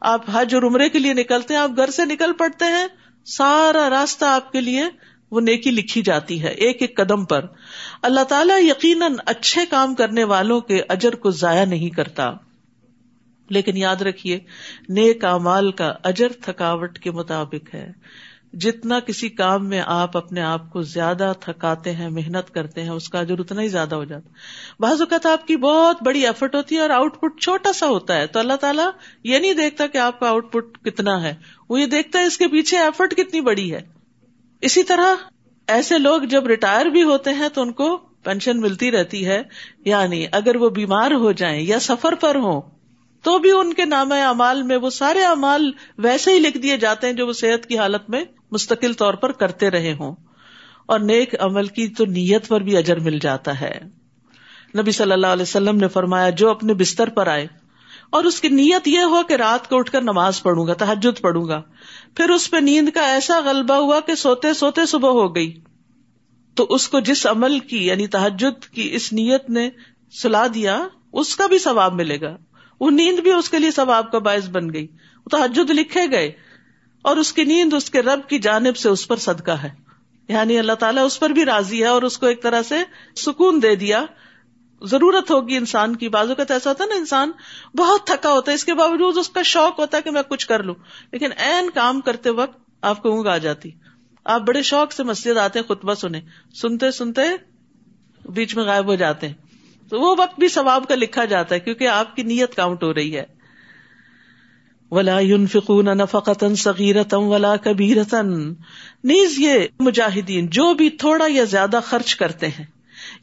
آپ 0.00 0.24
حج 0.32 0.54
اور 0.54 0.62
عمرے 0.62 0.88
کے 0.88 0.98
لیے 0.98 1.14
نکلتے 1.14 1.54
ہیں، 1.54 1.60
آپ 1.60 1.70
گھر 1.76 1.90
سے 1.90 2.04
نکل 2.04 2.32
پڑتے 2.32 2.64
ہیں، 2.64 2.86
سارا 3.24 3.90
راستہ 3.90 4.24
آپ 4.24 4.52
کے 4.52 4.60
لیے 4.60 4.82
وہ 5.30 5.40
نیکی 5.40 5.70
لکھی 5.70 6.02
جاتی 6.02 6.42
ہے، 6.42 6.48
ایک 6.48 6.76
ایک 6.80 6.96
قدم 6.96 7.24
پر۔ 7.24 7.44
اللہ 8.02 8.24
تعالیٰ 8.24 8.62
یقیناً 8.62 9.12
اچھے 9.26 9.66
کام 9.66 9.94
کرنے 9.94 10.24
والوں 10.24 10.60
کے 10.60 10.82
اجر 10.88 11.14
کو 11.14 11.30
ضائع 11.30 11.64
نہیں 11.64 11.90
کرتا۔ 11.90 12.30
لیکن 13.50 13.76
یاد 13.76 13.96
رکھیے، 13.96 14.38
نیک 14.88 15.24
امال 15.24 15.72
کا 15.72 15.92
اجر 16.04 16.28
تھکاوٹ 16.42 16.98
کے 16.98 17.10
مطابق 17.10 17.74
ہے۔ 17.74 17.92
جتنا 18.52 19.00
کسی 19.00 19.28
کام 19.28 19.68
میں 19.68 19.82
آپ 19.86 20.16
اپنے 20.16 20.40
آپ 20.40 20.70
کو 20.70 20.82
زیادہ 20.82 21.32
تھکاتے 21.40 21.92
ہیں، 21.92 22.08
محنت 22.08 22.54
کرتے 22.54 22.82
ہیں، 22.82 22.90
اس 22.90 23.08
کا 23.08 23.18
اجر 23.18 23.38
اتنا 23.38 23.62
ہی 23.62 23.68
زیادہ 23.68 23.94
ہو 23.94 24.04
جاتا 24.04 24.30
بعض 24.80 25.00
اوقات 25.00 25.26
آپ 25.26 25.46
کی 25.46 25.56
بہت 25.56 25.96
بڑی 26.02 26.26
ایفرٹ 26.26 26.54
ہوتی 26.54 26.74
ہے 26.74 26.80
اور 26.80 26.90
آؤٹ 26.90 27.20
پٹ 27.20 27.40
چھوٹا 27.40 27.72
سا 27.72 27.86
ہوتا 27.86 28.16
ہے۔ 28.16 28.26
تو 28.26 28.38
اللہ 28.38 28.52
تعالیٰ 28.52 28.90
یہ 29.24 29.38
نہیں 29.38 29.54
دیکھتا 29.54 29.86
کہ 29.86 29.98
آپ 29.98 30.20
کا 30.20 30.28
آؤٹ 30.28 30.52
پٹ 30.52 30.84
کتنا 30.84 31.22
ہے۔ 31.22 31.34
وہ 31.68 31.80
یہ 31.80 31.86
دیکھتا 31.86 32.18
ہے 32.18 32.24
اس 32.24 32.38
کے 32.38 32.48
پیچھے 32.48 32.78
ایفرٹ 32.78 33.14
کتنی 33.14 33.40
بڑی 33.40 33.74
ہے۔ 33.74 33.80
اسی 34.60 34.82
طرح 34.82 35.14
ایسے 35.66 35.98
لوگ 35.98 36.22
جب 36.22 36.46
ریٹائر 36.46 36.86
بھی 36.86 37.02
ہوتے 37.02 37.32
ہیں 37.32 37.48
تو 37.48 37.62
ان 37.62 37.72
کو 37.72 37.96
پینشن 37.96 38.60
ملتی 38.60 38.90
رہتی 38.90 39.26
ہے۔ 39.26 39.42
یعنی 39.84 40.26
اگر 40.32 40.56
وہ 40.56 40.70
بیمار 40.70 41.10
ہو 41.10 41.32
جائیں 41.32 41.62
یا 41.62 41.78
سفر 41.78 42.14
پر 42.14 42.34
ہوں 42.34 42.60
تو 43.22 43.38
بھی 43.38 43.50
ان 43.50 43.72
کے 43.72 43.84
نام 43.84 44.12
امال 44.12 44.62
میں 44.62 44.76
وہ 44.76 44.90
سارے 44.90 45.24
امال 45.24 45.72
ویسے 45.98 46.32
ہی 46.32 46.38
لکھ 46.38 46.58
دیے 46.58 46.76
جاتے 46.76 47.06
ہیں 47.06 47.14
جو 47.14 47.26
وہ 47.26 47.32
صحت 47.32 47.66
کی 47.66 47.78
حالت 47.78 48.10
میں 48.10 48.24
مستقل 48.50 48.92
طور 48.92 49.14
پر 49.14 49.32
کرتے 49.32 49.70
رہے 49.70 49.92
ہوں۔ 49.92 50.14
اور 50.86 51.00
نیک 51.00 51.34
عمل 51.40 51.66
کی 51.66 51.88
تو 51.88 52.04
نیت 52.04 52.48
پر 52.48 52.60
بھی 52.60 52.76
اجر 52.76 52.98
مل 53.00 53.18
جاتا 53.18 53.60
ہے۔ 53.60 53.80
نبی 54.78 54.92
صلی 54.92 55.12
اللہ 55.12 55.26
علیہ 55.26 55.42
وسلم 55.42 55.76
نے 55.76 55.88
فرمایا، 55.88 56.30
جو 56.30 56.50
اپنے 56.50 56.74
بستر 56.74 57.08
پر 57.08 57.26
آئے، 57.26 57.46
اور 58.10 58.24
اس 58.24 58.40
کی 58.40 58.48
نیت 58.48 58.88
یہ 58.88 59.00
ہو 59.00 59.22
کہ 59.22 59.34
رات 59.34 59.68
کو 59.68 59.76
اٹھ 59.76 59.92
کر 59.92 60.02
نماز 60.02 60.42
پڑھوں 60.42 60.66
گا 60.66 60.74
تحجد 60.74 61.20
پڑھوں 61.20 61.48
گا، 61.48 61.62
پھر 62.16 62.30
اس 62.30 62.50
پہ 62.50 62.56
نیند 62.56 62.88
کا 62.94 63.02
ایسا 63.02 63.40
غلبہ 63.40 63.74
ہوا 63.74 64.00
کہ 64.00 64.14
سوتے 64.14 64.54
سوتے 64.54 64.86
صبح 64.86 65.10
ہو 65.10 65.34
گئی۔ 65.34 65.60
تو 66.54 66.66
اس 66.70 66.88
کو 66.88 67.00
جس 67.00 67.26
عمل 67.26 67.58
کی 67.58 67.86
یعنی 67.86 68.06
تحجد 68.06 68.64
کی 68.64 68.88
اس 68.92 69.12
نیت 69.12 69.50
نے 69.50 69.70
سلا 70.22 70.46
دیا، 70.54 70.88
اس 71.12 71.36
کا 71.36 71.46
بھی 71.46 71.58
ثواب 71.58 71.94
ملے 71.94 72.20
گا۔ 72.20 72.36
وہ 72.80 72.90
نیند 72.90 73.18
بھی 73.18 73.32
اس 73.32 73.50
کے 73.50 73.58
لیے 73.58 73.70
ثواب 73.70 74.12
کا 74.12 74.18
باعث 74.18 74.48
بن 74.48 74.72
گئی۔ 74.72 74.86
وہ 75.26 75.28
تحجد 75.30 75.70
لکھے 75.70 76.10
گئے 76.10 76.32
اور 77.02 77.16
اس 77.16 77.32
کی 77.32 77.44
نیند 77.44 77.72
اس 77.72 77.90
کے 77.90 78.02
رب 78.02 78.28
کی 78.28 78.38
جانب 78.38 78.76
سے 78.76 78.88
اس 78.88 79.08
پر 79.08 79.16
صدقہ 79.16 79.50
ہے۔ 79.50 79.70
یعنی 80.28 80.58
اللہ 80.58 80.72
تعالیٰ 80.72 81.04
اس 81.04 81.20
پر 81.20 81.30
بھی 81.30 81.44
راضی 81.44 81.80
ہے 81.80 81.86
اور 81.86 82.02
اس 82.02 82.18
کو 82.18 82.26
ایک 82.26 82.42
طرح 82.42 82.62
سے 82.62 82.74
سکون 83.16 83.62
دے 83.62 83.74
دیا۔ 83.74 84.04
ضرورت 84.82 85.30
ہوگی 85.30 85.56
انسان 85.56 85.96
کی۔ 85.96 86.08
بازو 86.08 86.34
کا 86.34 86.44
تو 86.44 86.54
ایسا 86.54 86.70
ہوتا 86.70 86.84
ہے 86.84 86.88
نا، 86.88 86.94
انسان 86.94 87.30
بہت 87.76 88.06
تھکا 88.06 88.32
ہوتا 88.32 88.50
ہے۔ 88.50 88.54
اس 88.54 88.64
کے 88.64 88.74
باوجود 88.74 89.18
اس 89.18 89.28
کا 89.28 89.42
شوق 89.42 89.80
ہوتا 89.80 89.96
ہے 89.96 90.02
کہ 90.02 90.10
میں 90.10 90.22
کچھ 90.22 90.46
کر 90.46 90.62
لوں۔ 90.62 90.74
لیکن 91.12 91.28
این 91.36 91.70
کام 91.70 92.00
کرتے 92.00 92.30
وقت 92.30 92.58
آپ 92.82 93.02
کو 93.02 93.08
اونگ 93.08 93.26
آ 93.26 93.38
جاتی۔ 93.38 93.70
آپ 94.24 94.40
بڑے 94.40 94.62
شوق 94.62 94.92
سے 94.92 95.02
مسجد 95.02 95.38
آتے، 95.38 95.62
خطبہ 95.62 95.94
سنیں۔ 95.94 96.20
سنتے 96.54 96.90
سنتے 96.90 97.20
بیچ 98.24 98.56
میں 98.56 98.64
غائب 98.64 98.86
ہو 98.86 98.94
جاتے 98.94 99.28
ہیں۔ 99.28 99.47
تو 99.90 100.00
وہ 100.00 100.14
وقت 100.18 100.38
بھی 100.38 100.48
ثواب 100.48 100.88
کا 100.88 100.94
لکھا 100.94 101.24
جاتا 101.24 101.54
ہے 101.54 101.60
کیونکہ 101.60 101.88
آپ 101.88 102.16
کی 102.16 102.22
نیت 102.22 102.54
کاؤنٹ 102.54 102.82
ہو 102.82 102.94
رہی 102.94 103.16
ہے۔ 103.16 103.24
ولا 104.90 105.18
فکون 105.52 105.84
نفقتن 105.84 106.56
سغیرتم 106.56 107.22
ولا 107.22 107.56
کبیرتن 107.56 108.48
نیز 109.04 109.34
یہ 109.38 109.52
مجاہدین 109.80 110.46
جو 110.46 110.74
بھی 110.74 110.90
تھوڑا 110.90 111.24
یا 111.28 111.44
زیادہ 111.44 111.80
خرچ 111.84 112.14
کرتے 112.14 112.48
ہیں 112.48 112.66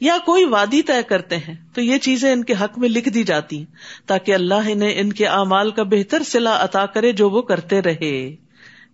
یا 0.00 0.16
کوئی 0.26 0.44
وادی 0.44 0.82
طے 0.82 1.02
کرتے 1.08 1.36
ہیں، 1.36 1.54
تو 1.74 1.80
یہ 1.80 1.98
چیزیں 1.98 2.32
ان 2.32 2.44
کے 2.44 2.54
حق 2.60 2.78
میں 2.78 2.88
لکھ 2.88 3.08
دی 3.08 3.22
جاتی 3.22 3.58
ہیں 3.58 3.66
تاکہ 4.06 4.34
اللہ 4.34 4.54
انہیں 4.54 4.92
ان 4.96 5.12
کے 5.12 5.26
اعمال 5.26 5.70
کا 5.70 5.82
بہتر 5.82 6.22
سلا 6.22 6.64
عطا 6.64 6.86
کرے 6.86 7.12
جو 7.12 7.30
وہ 7.30 7.42
کرتے 7.42 7.82
رہے۔ 7.82 8.36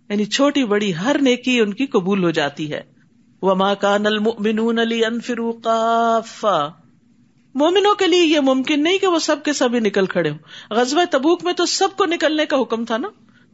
یعنی 0.09 0.25
چھوٹی 0.25 0.65
بڑی 0.65 0.95
ہر 0.95 1.15
نیکی 1.21 1.59
ان 1.59 1.73
کی 1.73 1.85
قبول 1.85 2.23
ہو 2.23 2.31
جاتی 2.31 2.71
ہے۔ 2.71 2.81
وما 3.41 3.73
کان 3.73 4.05
المؤمنون 4.05 4.79
لینفروا 4.87 5.51
قافا 5.63 6.82
مومنوں 7.55 7.95
کے 7.95 8.07
لیے 8.07 8.25
یہ 8.25 8.39
ممکن 8.39 8.83
نہیں 8.83 8.97
کہ 8.97 9.07
وہ 9.07 9.19
سب 9.19 9.43
کے 9.43 9.53
سبھی 9.53 9.79
نکل 9.79 10.05
کھڑے 10.05 10.29
ہوں۔ 10.29 10.37
غزب 10.69 10.99
تبوک 11.11 11.43
میں 11.43 11.53
تو 11.53 11.65
سب 11.65 11.89
کو 11.97 12.05
نکلنے 12.05 12.45
کا 12.45 12.61
حکم 12.61 12.85
تھا 12.85 12.97
نا، 12.97 13.07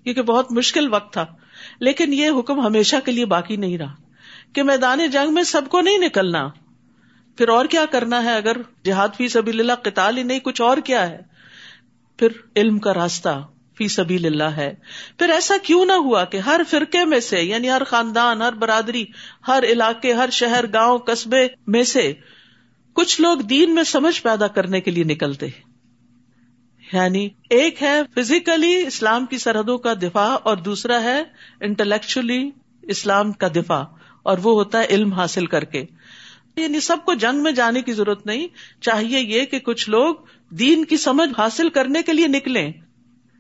کیونکہ 0.04 0.22
بہت 0.22 0.52
مشکل 0.52 0.94
وقت 0.94 1.14
تھا۔ 1.14 1.26
لیکن 1.80 2.14
یہ 2.14 2.30
حکم 2.40 2.66
ہمیشہ 2.66 2.96
کے 3.06 3.12
لیے 3.12 3.26
باقی 3.26 3.56
نہیں 3.56 3.78
رہا۔ 3.78 3.96
کہ 4.54 4.64
میدان 4.64 5.08
جنگ 5.08 5.34
میں 5.34 5.44
سب 5.44 5.62
کو 5.70 5.82
نہیں 5.82 5.98
نکلنا۔ 5.98 6.50
پھر 7.38 7.50
اور 7.50 7.66
کیا 7.66 7.86
کرنا 7.86 8.24
ہے 8.24 8.36
اگر 8.36 8.58
جہاد 8.86 9.08
فی 9.18 9.28
سبھی 9.28 9.60
اللہ 9.60 9.74
قتال 9.74 10.18
ہی 10.18 10.24
نہیں، 10.24 10.40
کچھ 10.40 10.62
اور 10.62 10.78
کیا 10.78 11.10
ہے؟ 11.10 11.18
پھر 12.18 12.28
علم 12.56 12.80
کا 12.80 12.94
راستہ 12.94 13.48
فی 13.78 13.88
سبھی 13.88 14.28
اللہ 14.28 14.44
ہے۔ 14.44 14.76
پھر 15.20 15.30
ایسا 15.30 15.56
کیوں 15.64 15.86
نہ 15.86 15.92
ہوا 15.92 16.26
کہ 16.26 16.38
ہر 16.38 16.62
فرقے 16.70 17.06
میں 17.06 17.20
سے 17.20 17.42
یعنی 17.42 17.70
ہر 17.70 17.84
خاندان، 17.84 18.42
ہر 18.42 18.54
برادری، 18.54 19.06
ہر 19.48 19.64
علاقے، 19.64 20.14
ہر 20.14 20.30
شہر، 20.30 20.66
گاؤں، 20.74 20.98
قصبے 20.98 21.48
میں 21.68 21.84
سے 21.84 22.14
کچھ 22.94 23.22
لوگ 23.22 23.38
دین 23.38 23.76
میں 23.76 23.84
سمجھ 23.84 24.22
پیدا 24.22 24.48
کرنے 24.48 24.82
کے 24.82 24.92
لیے 24.92 25.04
نکلتے 25.04 25.46
ہیں۔ 25.46 25.70
یعنی 26.94 27.30
ایک 27.50 27.84
ہے 27.84 28.02
فزیکلی 28.16 28.88
اسلام 28.88 29.26
کی 29.26 29.38
سرحدوں 29.38 29.78
کا 29.78 29.94
دفاع 29.94 30.38
اور 30.44 30.58
دوسرا 30.58 31.04
ہے 31.04 31.24
انٹلیکچولی 31.62 32.50
اسلام 32.82 33.32
کا 33.32 33.48
دفاع، 33.48 33.84
اور 34.24 34.38
وہ 34.38 34.52
ہوتا 34.52 34.80
ہے 34.80 34.86
علم 34.90 35.14
حاصل 35.14 35.46
کر 35.46 35.64
کے۔ 35.64 35.86
یعنی 36.58 36.80
سب 36.80 36.98
کو 37.06 37.14
جنگ 37.14 37.44
میں 37.44 37.52
جانے 37.52 37.82
کی 37.82 37.94
ضرورت 37.94 38.26
نہیں، 38.26 38.48
چاہیے 38.82 39.20
یہ 39.20 39.46
کہ 39.46 39.60
کچھ 39.60 39.90
لوگ 39.90 40.16
دین 40.50 40.86
کی 40.86 40.98
سمجھ 40.98 41.30
حاصل 41.38 41.70
کرنے 41.70 42.02
کے 42.02 42.14
لیے 42.14 42.28
نکلیں۔ 42.28 42.72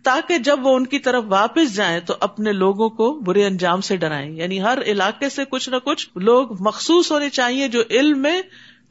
تاکہ 0.03 0.37
جب 0.37 0.65
وہ 0.65 0.75
ان 0.75 0.85
کی 0.87 0.99
طرف 0.99 1.23
واپس 1.27 1.75
جائیں 1.75 1.99
تو 1.99 2.13
اپنے 2.19 2.51
لوگوں 2.51 2.89
کو 2.89 3.13
برے 3.13 3.45
انجام 3.45 3.81
سے 3.81 3.97
ڈرائیں۔ 3.97 4.31
یعنی 4.31 4.61
ہر 4.61 4.79
علاقے 4.85 5.29
سے 5.29 5.41
کچھ 5.49 5.69
نہ 5.69 5.75
کچھ 5.75 6.09
لوگ 6.15 6.61
مخصوص 6.67 7.11
ہونے 7.11 7.29
چاہیے 7.29 7.67
جو 7.67 7.83
علم 7.89 8.21
میں 8.21 8.41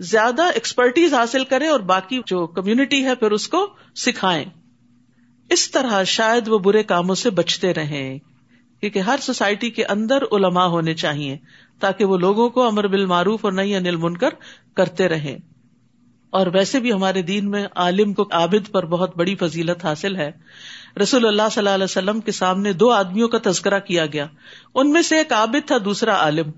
زیادہ 0.01 0.43
ایکسپرٹیز 0.43 1.15
حاصل 1.15 1.45
کرے 1.45 1.67
اور 1.67 1.81
باقی 1.81 2.21
جو 2.27 2.47
کمیونٹی 2.47 3.05
ہے 3.05 3.15
پھر 3.15 3.31
اس 3.31 3.49
کو 3.49 3.75
سکھائیں۔ 3.97 4.45
اس 5.51 5.71
طرح 5.71 6.05
شاید 6.05 6.49
وہ 6.49 6.59
برے 6.59 6.83
کاموں 6.83 7.15
سے 7.15 7.31
بچتے 7.31 7.75
رہیں، 7.75 8.19
کیونکہ 8.81 8.99
ہر 8.99 9.17
سوسائٹی 9.21 9.71
کے 9.71 9.85
اندر 9.85 10.23
علماء 10.33 10.67
ہونے 10.67 10.95
چاہیے، 10.95 11.37
تاکہ 11.81 12.05
وہ 12.05 12.19
لوگوں 12.19 12.51
کو 12.51 12.67
امر 12.67 12.87
بال 12.87 13.07
معروف 13.07 13.45
اور 13.45 13.53
نئی 13.53 13.75
انل 13.75 13.97
منکر 13.97 14.29
کرتے 14.75 15.09
رہیں۔ 15.09 15.39
اور 16.31 16.47
ویسے 16.47 16.81
بھی 16.81 16.93
ہمارے 16.93 17.23
دین 17.23 17.51
میں 17.51 17.67
عالم 17.75 18.15
کو 18.15 18.29
عابد 18.33 18.71
پر 18.71 18.87
بہت 18.87 19.17
بڑی 19.17 19.35
فضیلت 19.35 19.85
حاصل 19.85 20.17
ہے۔ 20.17 20.31
رسول 21.03 21.27
اللہ 21.27 21.43
صلی 21.53 21.61
اللہ 21.61 21.75
علیہ 21.75 21.85
وسلم 21.85 22.21
کے 22.21 22.33
سامنے 22.33 22.73
دو 22.73 22.91
آدمیوں 22.91 23.29
کا 23.29 23.39
تذکرہ 23.51 23.79
کیا 23.79 24.07
گیا۔ 24.07 24.27
ان 24.75 24.93
میں 24.93 25.03
سے 25.03 25.17
ایک 25.17 25.33
عابد 25.33 25.67
تھا، 25.67 25.77
دوسرا 25.85 26.15
عالم۔ 26.15 26.51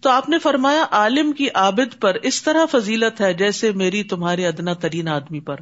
تو 0.00 0.10
آپ 0.10 0.28
نے 0.28 0.38
فرمایا، 0.38 0.84
عالم 0.90 1.32
کی 1.32 1.48
عابد 1.54 2.00
پر 2.00 2.14
اس 2.14 2.42
طرح 2.42 2.66
فضیلت 2.70 3.20
ہے 3.20 3.34
جیسے 3.34 3.72
میری 3.72 4.02
تمہارے 4.02 4.46
ادنا 4.46 4.72
ترین 4.72 5.08
آدمی 5.08 5.40
پر۔ 5.40 5.56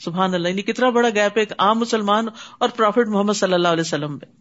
سبحان 0.00 0.34
اللہ 0.34 0.48
یعنی 0.48 0.62
کتنا 0.62 0.90
بڑا 0.90 1.08
گیپ 1.08 1.36
ہے 1.36 1.40
ایک 1.40 1.52
عام 1.58 1.78
مسلمان 1.78 2.26
اور 2.58 2.68
پروفیٹ 2.68 3.06
محمد 3.06 3.32
صلی 3.32 3.52
اللہ 3.52 3.68
علیہ 3.68 3.80
وسلم 3.80 4.12
میں 4.12 4.32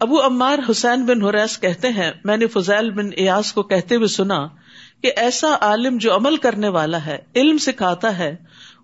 ابو 0.00 0.26
عمار 0.26 0.58
حسین 0.70 1.04
بن 1.04 1.22
حریس 1.22 1.58
کہتے 1.60 1.88
ہیں، 1.88 2.10
میں 2.24 2.36
نے 2.36 2.46
فضیل 2.46 2.90
بن 2.90 3.10
ایاز 3.16 3.52
کو 3.52 3.62
کہتے 3.62 3.94
ہوئے 3.94 4.06
سنا 4.06 4.46
کہ 5.02 5.12
ایسا 5.16 5.56
عالم 5.60 5.98
جو 5.98 6.16
عمل 6.16 6.36
کرنے 6.36 6.68
والا 6.68 7.06
ہے، 7.06 7.18
علم 7.36 7.58
سکھاتا 7.58 8.18
ہے، 8.18 8.36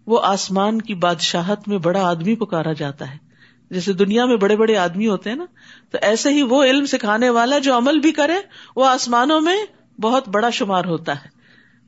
وہ 0.07 0.21
آسمان 0.23 0.81
کی 0.83 0.95
بادشاہت 0.95 1.69
میں 1.69 1.79
بڑا 1.79 2.09
آدمی 2.09 2.35
پکارا 2.35 2.73
جاتا 2.73 3.11
ہے۔ 3.11 3.30
جیسے 3.71 3.93
دنیا 3.93 4.25
میں 4.27 4.37
بڑے 4.37 4.57
بڑے 4.57 4.77
آدمی 4.77 5.09
ہوتے 5.09 5.31
ہیں 5.31 5.37
نا، 5.37 5.45
تو 5.91 5.99
ایسے 6.03 6.31
ہی 6.31 6.43
وہ 6.43 6.63
علم 6.65 6.87
سکھانے 6.87 7.29
والا 7.31 7.59
جو 7.59 7.77
عمل 7.77 7.99
بھی 7.99 8.13
کرے، 8.13 8.39
وہ 8.77 8.87
آسمانوں 8.87 9.41
میں 9.41 9.57
بہت 9.99 10.29
بڑا 10.29 10.51
شمار 10.51 10.85
ہوتا 10.85 11.15
ہے۔ 11.15 11.29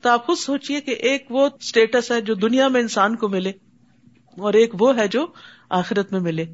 تو 0.03 0.09
آپ 0.09 0.25
خود 0.25 0.37
سوچیے 0.37 0.79
کہ 0.81 0.91
ایک 1.01 1.25
وہ 1.29 1.47
اسٹیٹس 1.59 2.11
ہے 2.11 2.19
جو 2.21 2.33
دنیا 2.33 2.67
میں 2.67 2.81
انسان 2.81 3.15
کو 3.15 3.29
ملے، 3.29 3.51
اور 4.37 4.53
ایک 4.53 4.71
وہ 4.79 4.95
ہے 4.97 5.07
جو 5.07 5.25
آخرت 5.69 6.11
میں 6.11 6.19
ملے، 6.19 6.45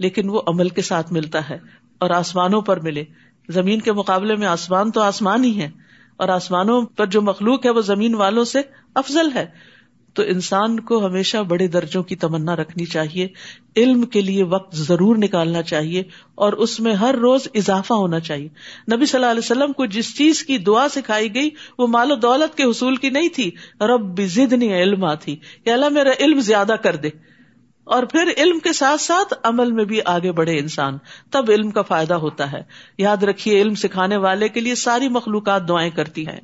لیکن 0.00 0.28
وہ 0.28 0.42
عمل 0.46 0.68
کے 0.68 0.82
ساتھ 0.82 1.12
ملتا 1.12 1.48
ہے 1.50 1.58
اور 2.00 2.10
آسمانوں 2.10 2.60
پر 2.60 2.80
ملے۔ 2.80 3.04
زمین 3.48 3.80
کے 3.80 3.92
مقابلے 3.92 4.36
میں 4.36 4.46
آسمان 4.46 4.90
تو 4.90 5.00
آسمان 5.00 5.44
ہی 5.44 5.60
ہے، 5.60 5.70
اور 6.16 6.28
آسمانوں 6.28 6.80
پر 6.96 7.06
جو 7.06 7.22
مخلوق 7.22 7.66
ہے 7.66 7.70
وہ 7.70 7.80
زمین 7.80 8.14
والوں 8.14 8.44
سے 8.44 8.62
افضل 8.94 9.30
ہے۔ 9.34 9.46
تو 10.14 10.22
انسان 10.22 10.80
کو 10.80 11.06
ہمیشہ 11.06 11.38
بڑے 11.38 11.66
درجوں 11.66 12.02
کی 12.02 12.16
تمنا 12.16 12.56
رکھنی 12.56 12.84
چاہیے، 12.84 13.28
علم 13.76 14.02
کے 14.02 14.20
لیے 14.20 14.42
وقت 14.42 14.76
ضرور 14.76 15.16
نکالنا 15.16 15.62
چاہیے، 15.62 16.02
اور 16.34 16.52
اس 16.52 16.80
میں 16.80 16.94
ہر 16.94 17.14
روز 17.14 17.48
اضافہ 17.54 17.94
ہونا 17.94 18.20
چاہیے۔ 18.20 18.48
نبی 18.96 19.06
صلی 19.06 19.18
اللہ 19.18 19.30
علیہ 19.30 19.40
وسلم 19.44 19.72
کو 19.72 19.86
جس 19.86 20.16
چیز 20.16 20.44
کی 20.44 20.58
دعا 20.58 20.88
سکھائی 20.88 21.34
گئی، 21.34 21.50
وہ 21.78 21.86
مال 21.86 22.12
و 22.12 22.14
دولت 22.14 22.56
کے 22.56 22.64
حصول 22.64 22.96
کی 22.96 23.10
نہیں 23.10 23.28
تھی، 23.28 23.50
رب 23.80 24.20
زدنی 24.20 24.74
علم 24.74 25.14
تھی۔ 25.14 25.36
کہ 25.64 25.70
اللہ 25.70 25.88
میرا 25.88 26.10
علم 26.20 26.40
زیادہ 26.40 26.74
کر 26.82 26.96
دے۔ 26.96 27.08
اور 27.84 28.02
پھر 28.02 28.32
علم 28.36 28.58
کے 28.58 28.72
ساتھ 28.72 29.00
ساتھ 29.00 29.34
عمل 29.42 29.72
میں 29.72 29.84
بھی 29.84 30.00
آگے 30.04 30.32
بڑھے 30.32 30.58
انسان، 30.58 30.98
تب 31.30 31.44
علم 31.48 31.70
کا 31.70 31.82
فائدہ 31.82 32.14
ہوتا 32.14 32.52
ہے۔ 32.52 32.62
یاد 32.98 33.22
رکھیے، 33.22 33.62
علم 33.62 33.74
سکھانے 33.74 34.16
والے 34.16 34.48
کے 34.48 34.60
لیے 34.60 34.74
ساری 34.74 35.08
مخلوقات 35.08 35.68
دعائیں 35.68 35.90
کرتی 35.90 36.26
ہیں۔ 36.26 36.40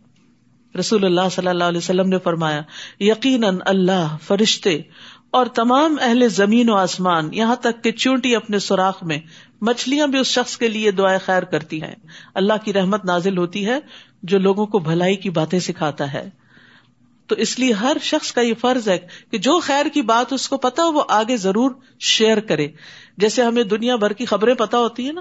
رسول 0.78 1.04
اللہ 1.04 1.28
صلی 1.32 1.48
اللہ 1.48 1.64
علیہ 1.64 1.78
وسلم 1.78 2.08
نے 2.08 2.18
فرمایا، 2.18 2.62
یقیناً 3.00 3.56
اللہ، 3.66 4.16
فرشتے 4.22 4.80
اور 5.30 5.46
تمام 5.46 5.96
اہل 6.00 6.28
زمین 6.28 6.70
و 6.70 6.74
آسمان 6.74 7.34
یہاں 7.34 7.56
تک 7.56 7.84
کہ 7.84 7.92
چونٹی 7.92 8.36
اپنے 8.36 8.58
سوراخ 8.58 9.02
میں 9.02 9.18
مچھلیاں 9.60 10.06
بھی 10.06 10.18
اس 10.18 10.26
شخص 10.26 10.56
کے 10.56 10.68
لیے 10.68 10.90
دعائیں 10.90 11.18
خیر 11.24 11.42
کرتی 11.42 11.82
ہیں۔ 11.82 11.94
اللہ 12.34 12.52
کی 12.64 12.72
رحمت 12.72 13.04
نازل 13.04 13.38
ہوتی 13.38 13.66
ہے 13.66 13.78
جو 14.22 14.38
لوگوں 14.38 14.66
کو 14.66 14.78
بھلائی 14.78 15.16
کی 15.16 15.30
باتیں 15.30 15.58
سکھاتا 15.58 16.12
ہے۔ 16.12 16.30
تو 17.26 17.34
اس 17.34 17.58
لیے 17.58 17.72
ہر 17.72 17.96
شخص 18.02 18.32
کا 18.32 18.40
یہ 18.40 18.54
فرض 18.60 18.88
ہے 18.88 18.98
کہ 19.30 19.38
جو 19.38 19.60
خیر 19.60 19.86
کی 19.94 20.02
بات 20.02 20.32
اس 20.32 20.48
کو 20.48 20.56
پتا 20.56 20.86
وہ 20.86 21.02
آگے 21.08 21.36
ضرور 21.36 21.70
شیئر 22.00 22.40
کرے۔ 22.40 22.68
جیسے 23.16 23.42
ہمیں 23.42 23.62
دنیا 23.62 23.96
بھر 23.96 24.12
کی 24.12 24.24
خبریں 24.24 24.54
پتا 24.54 24.78
ہوتی 24.78 25.06
ہیں 25.06 25.12
نا 25.12 25.20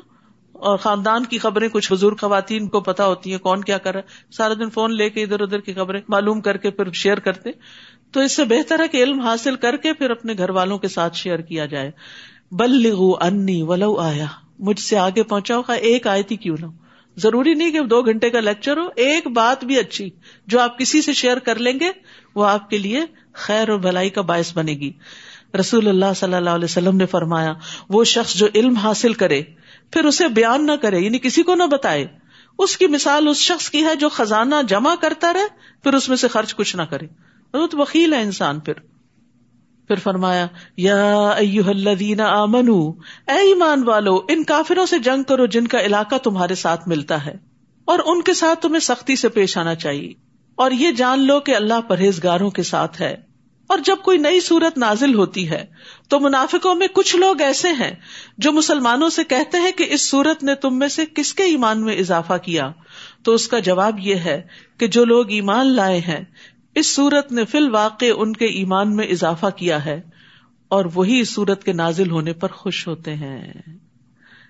اور 0.63 0.77
خاندان 0.77 1.25
کی 1.25 1.37
خبریں 1.37 1.69
کچھ 1.69 1.93
بزرگ 1.93 2.15
خواتین 2.15 2.67
کو 2.67 2.79
پتا 2.79 3.05
ہوتی 3.05 3.31
ہیں 3.31 3.37
کون 3.37 3.61
کیا 3.61 3.77
کر 3.77 3.91
رہا 3.91 3.99
ہے۔ 3.99 4.33
سارا 4.33 4.53
دن 4.53 4.69
فون 4.69 4.95
لے 4.95 5.09
کے 5.09 5.23
ادھر 5.23 5.41
ادھر 5.41 5.59
کی 5.59 5.73
خبریں 5.73 6.01
معلوم 6.09 6.41
کر 6.41 6.57
کے 6.57 6.71
پھر 6.71 6.91
شیئر 6.91 7.19
کرتے۔ 7.19 7.49
تو 8.11 8.19
اس 8.19 8.31
سے 8.31 8.43
بہتر 8.43 8.79
ہے 8.79 8.87
کہ 8.87 9.03
علم 9.03 9.19
حاصل 9.19 9.55
کر 9.55 9.77
کے 9.77 9.93
پھر 9.93 10.09
اپنے 10.09 10.33
گھر 10.37 10.49
والوں 10.49 10.77
کے 10.77 10.87
ساتھ 10.87 11.15
شیئر 11.15 11.37
کیا 11.37 11.65
جائے۔ 11.65 11.91
بل 12.51 12.83
لگو 12.83 13.15
انی 13.15 13.61
ولو 13.61 13.95
آیا۔ 13.95 14.25
مجھ 14.59 14.79
سے 14.79 14.97
آگے 14.97 15.23
پہنچاؤ 15.23 15.61
کا 15.61 15.73
ایک 15.73 16.07
آیتی 16.07 16.35
کیوں 16.35 16.55
نہ 16.59 16.65
ضروری 17.17 17.53
نہیں 17.53 17.71
کہ 17.71 17.81
دو 17.81 18.01
گھنٹے 18.01 18.29
کا 18.29 18.39
لیکچر 18.39 18.77
ہو، 18.77 18.83
ایک 18.95 19.27
بات 19.27 19.65
بھی 19.65 19.79
اچھی، 19.79 20.09
جو 20.47 20.59
آپ 20.59 20.79
کسی 20.79 21.01
سے 21.01 21.13
شیئر 21.13 21.37
کر 21.37 21.55
لیں 21.55 21.79
گے، 21.79 21.89
وہ 22.35 22.45
آپ 22.45 22.69
کے 22.69 22.77
لیے 22.77 23.01
خیر 23.33 23.69
اور 23.69 23.79
بھلائی 23.79 24.09
کا 24.09 24.21
باعث 24.21 24.57
بنے 24.57 24.71
گی۔ 24.71 24.91
رسول 25.59 25.87
اللہ 25.87 26.13
صلی 26.15 26.33
اللہ 26.33 26.49
علیہ 26.49 26.65
وسلم 26.65 26.97
نے 26.97 27.05
فرمایا، 27.05 27.53
وہ 27.89 28.03
شخص 28.03 28.35
جو 28.35 28.47
علم 28.55 28.75
حاصل 28.75 29.13
کرے 29.13 29.41
پھر 29.91 30.05
اسے 30.05 30.27
بیان 30.27 30.65
نہ 30.65 30.71
کرے 30.81 30.99
یعنی 30.99 31.19
کسی 31.19 31.43
کو 31.43 31.55
نہ 31.55 31.63
بتائے۔ 31.63 32.07
اس 32.59 32.77
کی 32.77 32.87
مثال 32.87 33.27
اس 33.27 33.37
شخص 33.37 33.69
کی 33.69 33.85
ہے 33.85 33.95
جو 33.95 34.09
خزانہ 34.09 34.55
جمع 34.67 34.95
کرتا 34.95 35.33
رہے، 35.33 35.47
پھر 35.83 35.93
اس 35.93 36.09
میں 36.09 36.17
سے 36.17 36.27
خرچ 36.27 36.55
کچھ 36.55 36.75
نہ 36.75 36.81
کرے۔ 36.81 37.07
وہ 37.53 37.67
تو 37.67 37.77
وکیل 37.77 38.13
ہے 38.13 38.21
انسان 38.21 38.59
پھر۔ 38.59 38.73
پھر 39.87 39.95
فرمایا، 39.95 40.47
یا 40.77 41.29
الذین 41.67 42.21
آمنو، 42.21 42.89
اے 43.27 43.47
ایمان 43.47 43.83
والو، 43.87 44.15
ان 44.15 44.43
کافروں 44.43 44.85
سے 44.85 44.99
جنگ 44.99 45.23
کرو 45.23 45.45
جن 45.45 45.67
کا 45.67 45.79
علاقہ 45.79 46.15
تمہارے 46.23 46.55
ساتھ 46.55 46.87
ملتا 46.87 47.25
ہے، 47.25 47.33
اور 47.85 47.99
ان 48.05 48.21
کے 48.21 48.33
ساتھ 48.33 48.61
تمہیں 48.61 48.79
سختی 48.79 49.15
سے 49.15 49.29
پیش 49.29 49.57
آنا 49.57 49.75
چاہیے۔ 49.75 50.13
اور 50.55 50.71
یہ 50.71 50.91
جان 50.91 51.27
لو 51.27 51.39
کہ 51.39 51.55
اللہ 51.55 51.81
پرہیزگاروں 51.87 52.49
کے 52.49 52.63
ساتھ 52.63 53.01
ہے۔ 53.01 53.15
اور 53.67 53.77
جب 53.85 53.95
کوئی 54.03 54.17
نئی 54.17 54.39
صورت 54.39 54.77
نازل 54.77 55.13
ہوتی 55.13 55.49
ہے 55.49 55.65
تو 56.13 56.19
منافقوں 56.19 56.75
میں 56.75 56.87
کچھ 56.93 57.15
لوگ 57.15 57.41
ایسے 57.41 57.69
ہیں 57.69 57.91
جو 58.37 58.51
مسلمانوں 58.51 59.09
سے 59.09 59.23
کہتے 59.23 59.57
ہیں 59.57 59.71
کہ 59.71 59.85
اس 59.89 60.09
صورت 60.09 60.43
نے 60.43 60.55
تم 60.55 60.79
میں 60.79 60.87
سے 60.87 61.05
کس 61.15 61.33
کے 61.33 61.43
ایمان 61.43 61.81
میں 61.81 61.95
اضافہ 61.95 62.33
کیا؟ 62.43 62.71
تو 63.23 63.33
اس 63.33 63.47
کا 63.47 63.59
جواب 63.59 63.99
یہ 63.99 64.15
ہے 64.15 64.41
کہ 64.77 64.87
جو 64.87 65.05
لوگ 65.05 65.31
ایمان 65.31 65.67
لائے 65.67 65.99
ہیں، 65.99 66.23
اس 66.75 66.95
صورت 66.95 67.31
نے 67.31 67.45
فی 67.45 67.57
الواقع 67.57 68.05
ان 68.17 68.33
کے 68.33 68.45
ایمان 68.45 68.95
میں 68.95 69.07
اضافہ 69.07 69.45
کیا 69.55 69.85
ہے 69.85 70.01
اور 70.67 70.85
وہی 70.93 71.19
اس 71.19 71.33
صورت 71.33 71.63
کے 71.63 71.73
نازل 71.73 72.11
ہونے 72.11 72.33
پر 72.33 72.47
خوش 72.47 72.87
ہوتے 72.87 73.13
ہیں۔ 73.13 73.53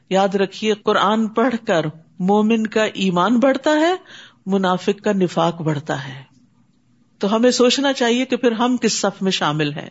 یاد 0.09 0.35
رکھیے، 0.35 0.73
قرآن 0.73 1.27
پڑھ 1.27 1.55
کر 1.67 1.85
مومن 2.19 2.67
کا 2.67 2.83
ایمان 2.83 3.39
بڑھتا 3.39 3.71
ہے، 3.71 3.95
منافق 4.45 5.03
کا 5.03 5.11
نفاق 5.11 5.61
بڑھتا 5.61 6.07
ہے۔ 6.07 6.23
تو 7.19 7.35
ہمیں 7.35 7.51
سوچنا 7.51 7.93
چاہیے 7.93 8.25
کہ 8.25 8.35
پھر 8.35 8.51
ہم 8.51 8.77
کس 8.77 8.93
صف 8.93 9.21
میں 9.21 9.31
شامل 9.31 9.73
ہیں؟ 9.73 9.89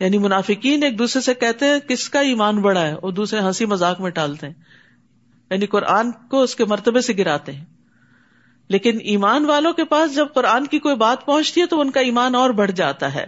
یعنی 0.00 0.18
منافقین 0.18 0.82
ایک 0.82 0.98
دوسرے 0.98 1.22
سے 1.22 1.34
کہتے 1.34 1.66
ہیں 1.66 1.78
کس 1.78 2.10
کا 2.10 2.20
ایمان 2.20 2.60
بڑا 2.60 2.80
ہے 2.80 2.92
اور 2.92 3.12
دوسرے 3.12 3.40
ہنسی 3.40 3.66
مذاق 3.66 4.00
میں 4.00 4.10
ٹالتے 4.10 4.46
ہیں۔ 4.46 4.54
یعنی 5.50 5.66
قرآن 5.66 6.10
کو 6.30 6.42
اس 6.42 6.56
کے 6.56 6.64
مرتبے 6.64 7.00
سے 7.00 7.12
گراتے 7.16 7.52
ہیں۔ 7.52 7.64
لیکن 8.68 8.98
ایمان 9.00 9.44
والوں 9.44 9.72
کے 9.72 9.84
پاس 9.84 10.14
جب 10.14 10.26
قرآن 10.34 10.66
کی 10.66 10.78
کوئی 10.78 10.96
بات 10.96 11.26
پہنچتی 11.26 11.60
ہے 11.60 11.66
تو 11.66 11.80
ان 11.80 11.90
کا 11.90 12.00
ایمان 12.00 12.34
اور 12.34 12.50
بڑھ 12.50 12.70
جاتا 12.70 13.14
ہے۔ 13.14 13.26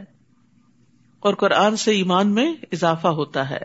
اور 1.20 1.34
قرآن 1.34 1.76
سے 1.76 1.90
ایمان 1.92 2.34
میں 2.34 2.54
اضافہ 2.72 3.08
ہوتا 3.08 3.50
ہے۔ 3.50 3.60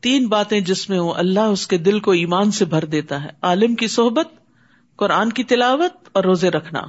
تین 0.00 0.26
باتیں 0.26 0.60
جس 0.60 0.88
میں 0.88 0.98
ہو 0.98 1.14
اللہ 1.14 1.40
اس 1.40 1.66
کے 1.66 1.78
دل 1.78 2.00
کو 2.00 2.10
ایمان 2.10 2.50
سے 2.50 2.64
بھر 2.64 2.84
دیتا 2.84 3.24
ہے۔ 3.24 3.28
عالم 3.42 3.74
کی 3.74 3.88
صحبت، 3.88 4.28
قرآن 4.96 5.30
کی 5.30 5.44
تلاوت 5.44 6.08
اور 6.12 6.24
روزے 6.24 6.50
رکھنا۔ 6.50 6.80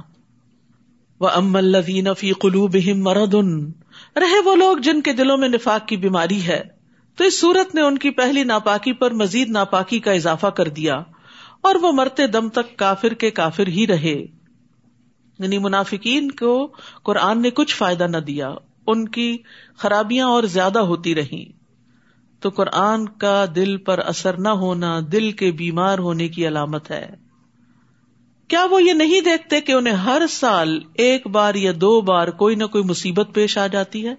وہ 1.20 1.28
ام 1.28 1.56
الدین 1.56 2.14
فی 2.14 2.32
قلو 2.32 2.66
بہم 2.66 3.02
مرد 3.02 3.34
ان 3.34 3.72
رہے 4.20 4.40
وہ 4.44 4.56
لوگ 4.56 4.76
جن 4.76 5.00
کے 5.00 5.12
دلوں 5.12 5.36
میں 5.36 5.48
نفاق 5.48 5.88
کی 5.88 5.96
بیماری 5.96 6.46
ہے۔ 6.46 6.62
تو 7.16 7.24
اس 7.24 7.40
صورت 7.40 7.74
نے 7.74 7.80
ان 7.80 7.98
کی 7.98 8.10
پہلی 8.10 8.44
ناپاکی 8.44 8.92
پر 8.92 9.10
مزید 9.10 9.50
ناپاکی 9.50 9.98
کا 9.98 10.12
اضافہ 10.12 10.46
کر 10.46 10.68
دیا 10.68 11.02
اور 11.60 11.74
وہ 11.74 11.92
مرتے 11.92 12.26
دم 12.26 12.48
تک 12.48 12.76
کافر 12.76 13.08
کے 13.08 13.30
کافر 13.30 13.66
ہی 13.66 13.86
رہے۔ 13.86 14.26
یعنی 15.38 15.58
منافقین 15.58 16.30
کو 16.30 16.72
قرآن 17.02 17.42
نے 17.42 17.50
کچھ 17.50 17.76
فائدہ 17.76 18.04
نہ 18.04 18.16
دیا، 18.16 18.54
ان 18.86 19.08
کی 19.08 19.38
خرابیاں 19.76 20.26
اور 20.26 20.42
زیادہ 20.42 20.78
ہوتی 20.78 21.14
رہی 21.14 21.52
تو 22.40 22.48
قرآن 22.48 23.08
کا 23.08 23.44
دل 23.54 23.76
پر 23.76 23.98
اثر 23.98 24.38
نہ 24.38 24.48
ہونا 24.48 25.00
دل 25.12 25.32
کے 25.32 25.50
بیمار 25.50 25.98
ہونے 25.98 26.28
کی 26.28 26.48
علامت 26.48 26.90
ہے۔ 26.90 27.25
کیا 28.48 28.64
وہ 28.64 28.82
یہ 28.82 28.92
نہیں 28.92 29.20
دیکھتے 29.20 29.60
کہ 29.60 29.72
انہیں 29.72 29.94
ہر 29.94 30.22
سال 30.30 30.80
ایک 30.94 31.26
بار 31.26 31.54
یا 31.54 31.72
دو 31.76 32.00
بار 32.00 32.28
کوئی 32.28 32.54
نہ 32.54 32.64
کوئی 32.64 32.84
مصیبت 32.84 33.28
پیش 33.34 33.58
آ 33.58 33.66
جاتی 33.66 34.08
ہے؟ 34.08 34.14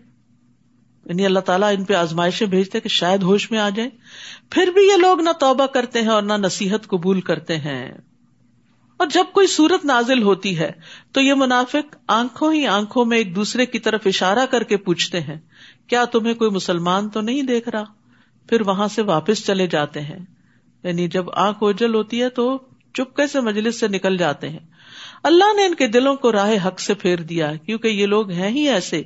یعنی 1.06 1.26
اللہ 1.26 1.40
تعالیٰ 1.40 1.76
ان 1.78 1.84
پہ 1.84 1.94
آزمائشیں 1.94 2.48
بھیجتے 2.48 2.80
کہ 2.80 2.90
شاید 2.90 3.24
ہوش 3.24 3.52
میں 3.52 3.60
آ 3.60 3.70
جائیں۔ 3.70 3.92
پھر 4.50 4.68
بھی 4.68 4.82
یہ 4.82 4.98
لوگ 4.98 5.22
نہ 5.22 5.30
توبہ 5.40 5.66
کرتے 5.66 6.02
ہیں 6.02 6.08
اور 6.08 6.24
نہ 6.24 6.34
نصیحت 6.34 6.88
قبول 6.88 7.22
کرتے 7.22 7.58
ہیں۔ 7.58 7.92
اور 8.98 9.08
جب 9.08 9.24
کوئی 9.34 9.48
صورت 9.48 9.86
نازل 9.86 10.24
ہوتی 10.24 10.60
ہے 10.60 10.72
تو 11.12 11.22
یہ 11.22 11.34
منافق 11.34 11.96
آنکھوں 12.08 12.54
ہی 12.54 12.68
آنکھوں 12.68 13.06
میں 13.06 13.18
ایک 13.18 13.36
دوسرے 13.36 13.66
کی 13.66 13.80
طرف 13.80 14.02
اشارہ 14.06 14.46
کر 14.46 14.64
کے 14.64 14.78
پوچھتے 14.78 15.20
ہیں، 15.22 15.38
کیا 15.88 16.06
تمہیں 16.06 16.34
کوئی 16.34 16.52
مسلمان 16.52 17.10
تو 17.10 17.22
نہیں 17.22 17.42
دیکھ 17.42 17.70
رہا؟ 17.70 17.84
پھر 18.50 18.62
وہاں 18.62 18.88
سے 18.88 19.02
واپس 19.02 19.46
چلے 19.46 19.68
جاتے 19.68 20.02
ہیں۔ 20.02 20.20
یعنی 20.84 21.08
جب 21.08 21.26
آنکھ 21.34 21.64
اوجل 21.64 21.96
ہوتی 21.96 22.22
ہے 22.22 22.30
تو 22.30 22.60
چپکے 22.98 23.28
سے 23.28 23.42
مجلس 23.42 23.80
سے 23.80 23.88
نکل 23.88 24.18
جاتے 24.18 24.50
ہیں۔ 24.50 24.60
اللہ 25.24 25.54
نے 25.56 25.66
ان 25.66 25.76
کے 25.76 25.88
دلوں 25.88 26.16
کو 26.16 26.32
راہ 26.32 26.68
حق 26.68 26.80
سے 26.80 26.94
پھیر 26.94 27.18
دیا 27.18 27.56
کیونکہ 27.56 27.88
یہ 27.88 28.06
لوگ 28.06 28.32
ہیں 28.32 28.50
ہی 28.50 28.70
ایسے 28.70 29.04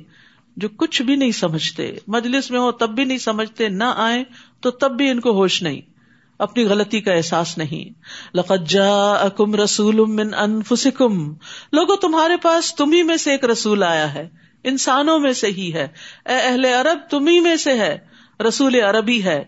جو 0.56 0.68
کچھ 0.68 1.02
بھی 1.02 1.16
نہیں 1.16 1.30
سمجھتے۔ 1.30 1.92
مجلس 2.06 2.50
میں 2.50 2.60
ہو 2.60 2.72
تب 2.72 2.90
بھی 2.90 3.04
نہیں 3.04 3.18
سمجھتے، 3.18 3.68
نہ 3.68 3.84
آئے 3.96 4.24
تو 4.60 4.70
تب 4.70 4.90
بھی 4.90 5.10
ان 5.10 5.20
کو 5.20 5.30
ہوش 5.30 5.62
نہیں۔ 5.62 5.80
اپنی 6.38 6.64
غلطی 6.64 7.00
کا 7.00 7.12
احساس 7.12 7.58
نہیں۔ 7.58 8.00
لقجا 8.36 9.12
اکم 9.12 9.54
رسول 9.54 9.94
من 9.94 10.34
انفسکم۔ 10.34 11.34
لوگوں 11.72 11.96
تمہارے 11.96 12.36
پاس 12.36 12.74
تمہیں 12.74 13.02
میں 13.02 13.16
سے 13.16 13.30
ایک 13.30 13.44
رسول 13.44 13.82
آیا 13.82 14.14
ہے۔ 14.14 14.28
انسانوں 14.64 15.18
میں 15.18 15.32
سے 15.32 15.46
ہی 15.46 15.72
ہے۔ 15.74 15.88
اے 16.26 16.34
اہل 16.34 16.64
عرب 16.64 16.98
تمہیں 17.10 17.40
میں 17.40 17.56
سے 17.56 17.72
ہے۔ 17.72 17.98
رسول 18.48 18.74
عربی 18.74 19.24
ہے۔ 19.24 19.44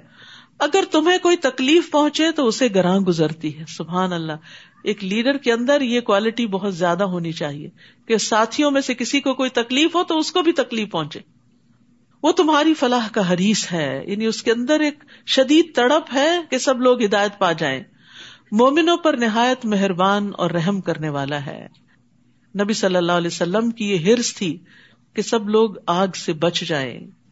اگر 0.58 0.84
تمہیں 0.90 1.18
کوئی 1.18 1.36
تکلیف 1.36 1.90
پہنچے 1.90 2.32
تو 2.32 2.46
اسے 2.46 2.68
گراں 2.74 2.98
گزرتی 2.98 3.58
ہے۔ 3.58 3.64
سبحان 3.68 4.12
اللہ۔ 4.12 4.32
ایک 4.84 5.04
لیڈر 5.04 5.36
کے 5.36 5.52
اندر 5.52 5.80
یہ 5.80 6.00
کوالٹی 6.00 6.46
بہت 6.46 6.76
زیادہ 6.76 7.04
ہونی 7.04 7.32
چاہیے 7.32 7.70
کہ 8.08 8.16
ساتھیوں 8.16 8.70
میں 8.70 8.80
سے 8.80 8.94
کسی 8.94 9.20
کو 9.20 9.34
کوئی 9.34 9.50
تکلیف 9.50 9.94
ہو 9.94 10.04
تو 10.04 10.18
اس 10.18 10.32
کو 10.32 10.42
بھی 10.42 10.52
تکلیف 10.52 10.90
پہنچے۔ 10.90 11.20
وہ 12.22 12.32
تمہاری 12.32 12.74
فلاح 12.74 13.08
کا 13.12 13.32
حریث 13.32 13.72
ہے۔ 13.72 14.04
یعنی 14.06 14.26
اس 14.26 14.42
کے 14.42 14.52
اندر 14.52 14.80
ایک 14.80 15.04
شدید 15.26 15.74
تڑپ 15.74 16.14
ہے 16.14 16.40
کہ 16.50 16.58
سب 16.58 16.80
لوگ 16.80 17.02
ہدایت 17.02 17.38
پا 17.38 17.52
جائیں۔ 17.52 17.82
مومنوں 18.52 18.96
پر 18.96 19.16
نہایت 19.16 19.66
مہربان 19.66 20.30
اور 20.38 20.50
رحم 20.50 20.80
کرنے 20.80 21.08
والا 21.08 21.46
ہے۔ 21.46 21.66
نبی 22.60 22.72
صلی 22.72 22.96
اللہ 22.96 23.12
علیہ 23.12 23.30
وسلم 23.32 23.70
کی 23.70 23.90
یہ 23.90 23.98
ہرس 23.98 24.34
تھی 24.34 24.58
کہ 25.14 25.22
سب 25.22 25.48
لوگ 25.48 25.70
آگ 25.86 26.08
سے 26.16 26.32
بچ 26.32 26.60
جائیں۔ 26.60 27.23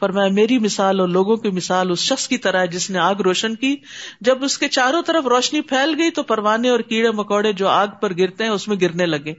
فرمایا، 0.00 0.28
میری 0.32 0.58
مثال 0.58 1.00
اور 1.00 1.08
لوگوں 1.08 1.36
کی 1.36 1.50
مثال 1.50 1.90
اس 1.90 1.98
شخص 1.98 2.28
کی 2.28 2.38
طرح 2.38 2.64
جس 2.64 2.90
نے 2.90 2.98
آگ 2.98 3.14
روشن 3.14 3.54
کی۔ 3.54 3.76
جب 4.20 4.44
اس 4.44 4.58
کے 4.58 4.68
چاروں 4.68 5.02
طرف 5.02 5.26
روشنی 5.26 5.60
پھیل 5.60 5.94
گئی 5.98 6.10
تو 6.10 6.22
پروانے 6.22 6.68
اور 6.68 6.80
کیڑے 6.80 7.10
مکوڑے 7.10 7.52
جو 7.52 7.68
آگ 7.68 7.86
پر 8.00 8.18
گرتے 8.18 8.44
ہیں 8.44 8.50
اس 8.50 8.68
میں 8.68 8.76
گرنے 8.80 9.06
لگے۔ 9.06 9.34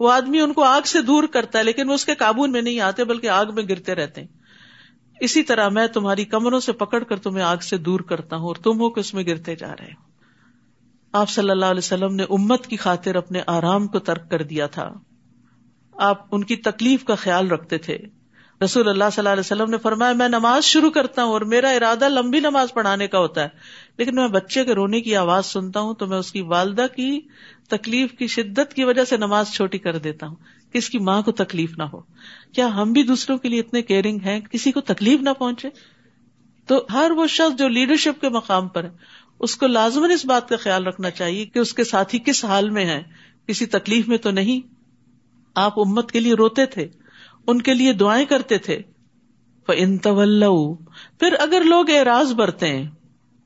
وہ 0.00 0.12
آدمی 0.12 0.40
ان 0.40 0.52
کو 0.52 0.64
آگ 0.64 0.86
سے 0.86 1.02
دور 1.02 1.24
کرتا 1.24 1.58
ہے، 1.58 1.64
لیکن 1.64 1.88
وہ 1.88 1.94
اس 1.94 2.04
کے 2.04 2.14
قابو 2.14 2.46
میں 2.46 2.62
نہیں 2.62 2.80
آتے، 2.80 3.04
بلکہ 3.04 3.28
آگ 3.28 3.46
میں 3.54 3.62
گرتے 3.62 3.94
رہتے 3.94 4.20
ہیں۔ 4.20 4.28
اسی 5.20 5.42
طرح 5.42 5.68
میں 5.68 5.86
تمہاری 5.86 6.24
کمروں 6.24 6.60
سے 6.60 6.72
پکڑ 6.72 7.04
کر 7.04 7.16
تمہیں 7.16 7.44
آگ 7.44 7.56
سے 7.56 7.76
دور 7.76 8.00
کرتا 8.00 8.36
ہوں 8.36 8.46
اور 8.46 8.56
تم 8.56 8.80
ہو 8.80 8.90
کہ 8.90 9.00
اس 9.00 9.14
میں 9.14 9.24
گرتے 9.24 9.56
جا 9.56 9.72
رہے 9.80 9.86
ہو۔ 9.86 10.12
آپ 11.12 11.30
صلی 11.30 11.50
اللہ 11.50 11.64
علیہ 11.64 11.78
وسلم 11.78 12.14
نے 12.14 12.22
امت 12.22 12.66
کی 12.66 12.76
خاطر 12.76 13.14
اپنے 13.14 13.42
آرام 13.46 13.86
کو 13.86 13.98
ترک 13.98 14.30
کر 14.30 14.42
دیا 14.42 14.66
تھا۔ 14.66 14.92
آپ 15.92 16.26
ان 16.30 16.44
کی 16.44 16.56
تکلیف 16.56 17.04
کا 17.04 17.14
خیال 17.14 17.50
رکھتے 17.50 17.78
تھے۔ 17.78 17.98
رسول 18.62 18.88
اللہ 18.88 19.04
صلی 19.12 19.20
اللہ 19.20 19.28
علیہ 19.28 19.40
وسلم 19.40 19.70
نے 19.70 19.78
فرمایا، 19.78 20.12
میں 20.12 20.28
نماز 20.28 20.64
شروع 20.64 20.90
کرتا 20.90 21.24
ہوں 21.24 21.30
اور 21.30 21.40
میرا 21.40 21.70
ارادہ 21.70 22.08
لمبی 22.08 22.40
نماز 22.40 22.72
پڑھانے 22.72 23.06
کا 23.06 23.18
ہوتا 23.18 23.42
ہے۔ 23.42 23.48
لیکن 23.98 24.14
میں 24.14 24.28
بچے 24.28 24.64
کے 24.64 24.74
رونے 24.74 25.00
کی 25.00 25.16
آواز 25.16 25.46
سنتا 25.46 25.80
ہوں 25.80 25.94
تو 25.94 26.06
میں 26.06 26.18
اس 26.18 26.32
کی 26.32 26.40
والدہ 26.40 26.86
کی 26.96 27.20
تکلیف 27.68 28.12
کی 28.12 28.26
شدت 28.26 28.74
کی 28.74 28.84
وجہ 28.84 29.04
سے 29.04 29.16
نماز 29.16 29.50
چھوٹی 29.50 29.78
کر 29.78 29.98
دیتا 29.98 30.26
ہوں۔ 30.26 30.36
کہ 30.72 30.78
اس 30.78 30.90
کی 30.90 30.98
ماں 30.98 31.22
کو 31.22 31.32
تکلیف 31.32 31.78
نہ 31.78 31.82
ہو۔ 31.82 32.00
کیا 32.52 32.66
ہم 32.66 32.92
بھی 32.92 33.02
دوسروں 33.02 33.38
کے 33.38 33.48
لیے 33.48 33.60
اتنے 33.60 33.82
کیئرنگ 33.82 34.18
ہیں؟ 34.24 34.40
کسی 34.40 34.72
کو 34.72 34.80
تکلیف 34.80 35.20
نہ 35.20 35.30
پہنچے؟ 35.38 35.68
تو 36.66 36.86
ہر 36.92 37.10
وہ 37.10 37.26
شخص 37.26 37.58
جو 37.58 37.68
لیڈرشپ 37.68 38.20
کے 38.20 38.28
مقام 38.28 38.68
پر 38.68 38.84
ہے، 38.84 38.90
اس 39.40 39.56
کو 39.56 39.66
لازمن 39.66 40.10
اس 40.10 40.24
بات 40.24 40.48
کا 40.48 40.56
خیال 40.56 40.86
رکھنا 40.86 41.10
چاہیے 41.10 41.44
کہ 41.46 41.58
اس 41.58 41.74
کے 41.74 41.84
ساتھی 41.84 42.18
کس 42.18 42.44
حال 42.44 42.70
میں 42.70 42.84
ہے 42.84 43.02
کسی 43.46 43.66
تکلیف 43.66 44.08
میں 44.08 44.18
تو 44.18 44.30
نہیں۔ 44.30 44.74
آپ 45.54 45.80
امت 45.80 46.12
کے 46.12 46.20
لیے 46.20 46.34
روتے 46.34 46.66
تھے۔ 46.66 46.88
ان 47.46 47.62
کے 47.62 47.74
لیے 47.74 47.92
دعائیں 47.92 48.26
کرتے 48.26 48.58
تھے۔ 48.58 48.78
ان 49.68 49.98
طول 49.98 50.44
پھر 51.18 51.34
اگر 51.38 51.62
لوگ 51.64 51.90
اعراض 51.90 52.32
برتے 52.32 52.66
ہیں 52.68 52.90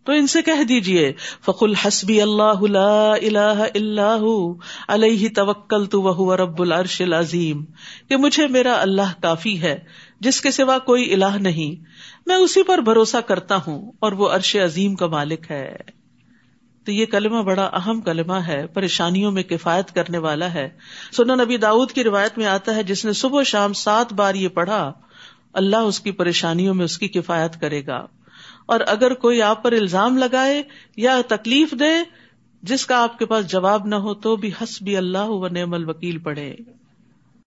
تو 0.04 0.12
ان 0.12 0.26
سے 0.26 0.42
کہہ 0.42 0.64
دیجیے 0.64 1.12
فقل 1.44 1.74
حسبی 1.74 2.22
اللہ 2.22 2.42
اللہ 2.42 3.64
اللہ 3.74 4.18
علیہ 4.88 5.28
توکل 5.34 5.86
تو 5.86 6.02
وہ 6.02 6.34
رب 6.34 6.62
العرش 6.62 7.00
العظیم 7.00 7.64
کہ 8.08 8.16
مجھے 8.16 8.46
میرا 8.46 8.80
اللہ 8.80 9.22
کافی 9.22 9.62
ہے، 9.62 9.78
جس 10.20 10.40
کے 10.40 10.50
سوا 10.50 10.78
کوئی 10.78 11.14
الہ 11.14 11.38
نہیں۔ 11.40 11.84
میں 12.26 12.36
اسی 12.36 12.62
پر 12.62 12.78
بھروسہ 12.78 13.16
کرتا 13.16 13.56
ہوں 13.66 13.92
اور 13.98 14.12
وہ 14.12 14.28
عرش 14.28 14.56
عظیم 14.56 14.94
کا 14.94 15.06
مالک 15.06 15.50
ہے۔ 15.50 15.76
تو 16.86 16.92
یہ 16.92 17.06
کلمہ 17.06 17.42
بڑا 17.42 17.64
اہم 17.64 18.00
کلمہ 18.00 18.34
ہے، 18.34 18.66
پریشانیوں 18.66 19.30
میں 19.30 19.42
کفایت 19.42 19.94
کرنے 19.94 20.18
والا 20.18 20.54
ہے۔ 20.54 20.68
سنن 21.12 21.38
نبی 21.38 21.56
داود 21.56 21.92
کی 21.92 22.04
روایت 22.04 22.38
میں 22.38 22.46
آتا 22.46 22.74
ہے، 22.74 22.82
جس 22.82 23.04
نے 23.04 23.12
صبح 23.12 23.42
شام 23.42 23.72
سات 23.72 24.12
بار 24.12 24.34
یہ 24.34 24.48
پڑھا، 24.48 24.92
اللہ 25.52 25.76
اس 25.76 26.00
کی 26.00 26.10
پریشانیوں 26.10 26.74
میں 26.74 26.84
اس 26.84 26.98
کی 26.98 27.08
کفایت 27.08 27.60
کرے 27.60 27.86
گا۔ 27.86 28.06
اور 28.66 28.80
اگر 28.86 29.14
کوئی 29.14 29.42
آپ 29.42 29.62
پر 29.62 29.72
الزام 29.72 30.18
لگائے 30.18 30.62
یا 30.96 31.20
تکلیف 31.28 31.72
دے، 31.72 32.10
جس 32.62 32.86
کا 32.86 33.02
آپ 33.02 33.18
کے 33.18 33.26
پاس 33.26 33.46
جواب 33.46 33.86
نہ 33.86 33.94
ہو 33.94 34.14
تو 34.14 34.36
بھی 34.36 34.50
حسبی 34.62 34.96
اللہ 34.96 35.24
و 35.24 35.48
نعم 35.48 35.74
الوکیل 35.74 36.18
پڑھے۔ 36.18 36.54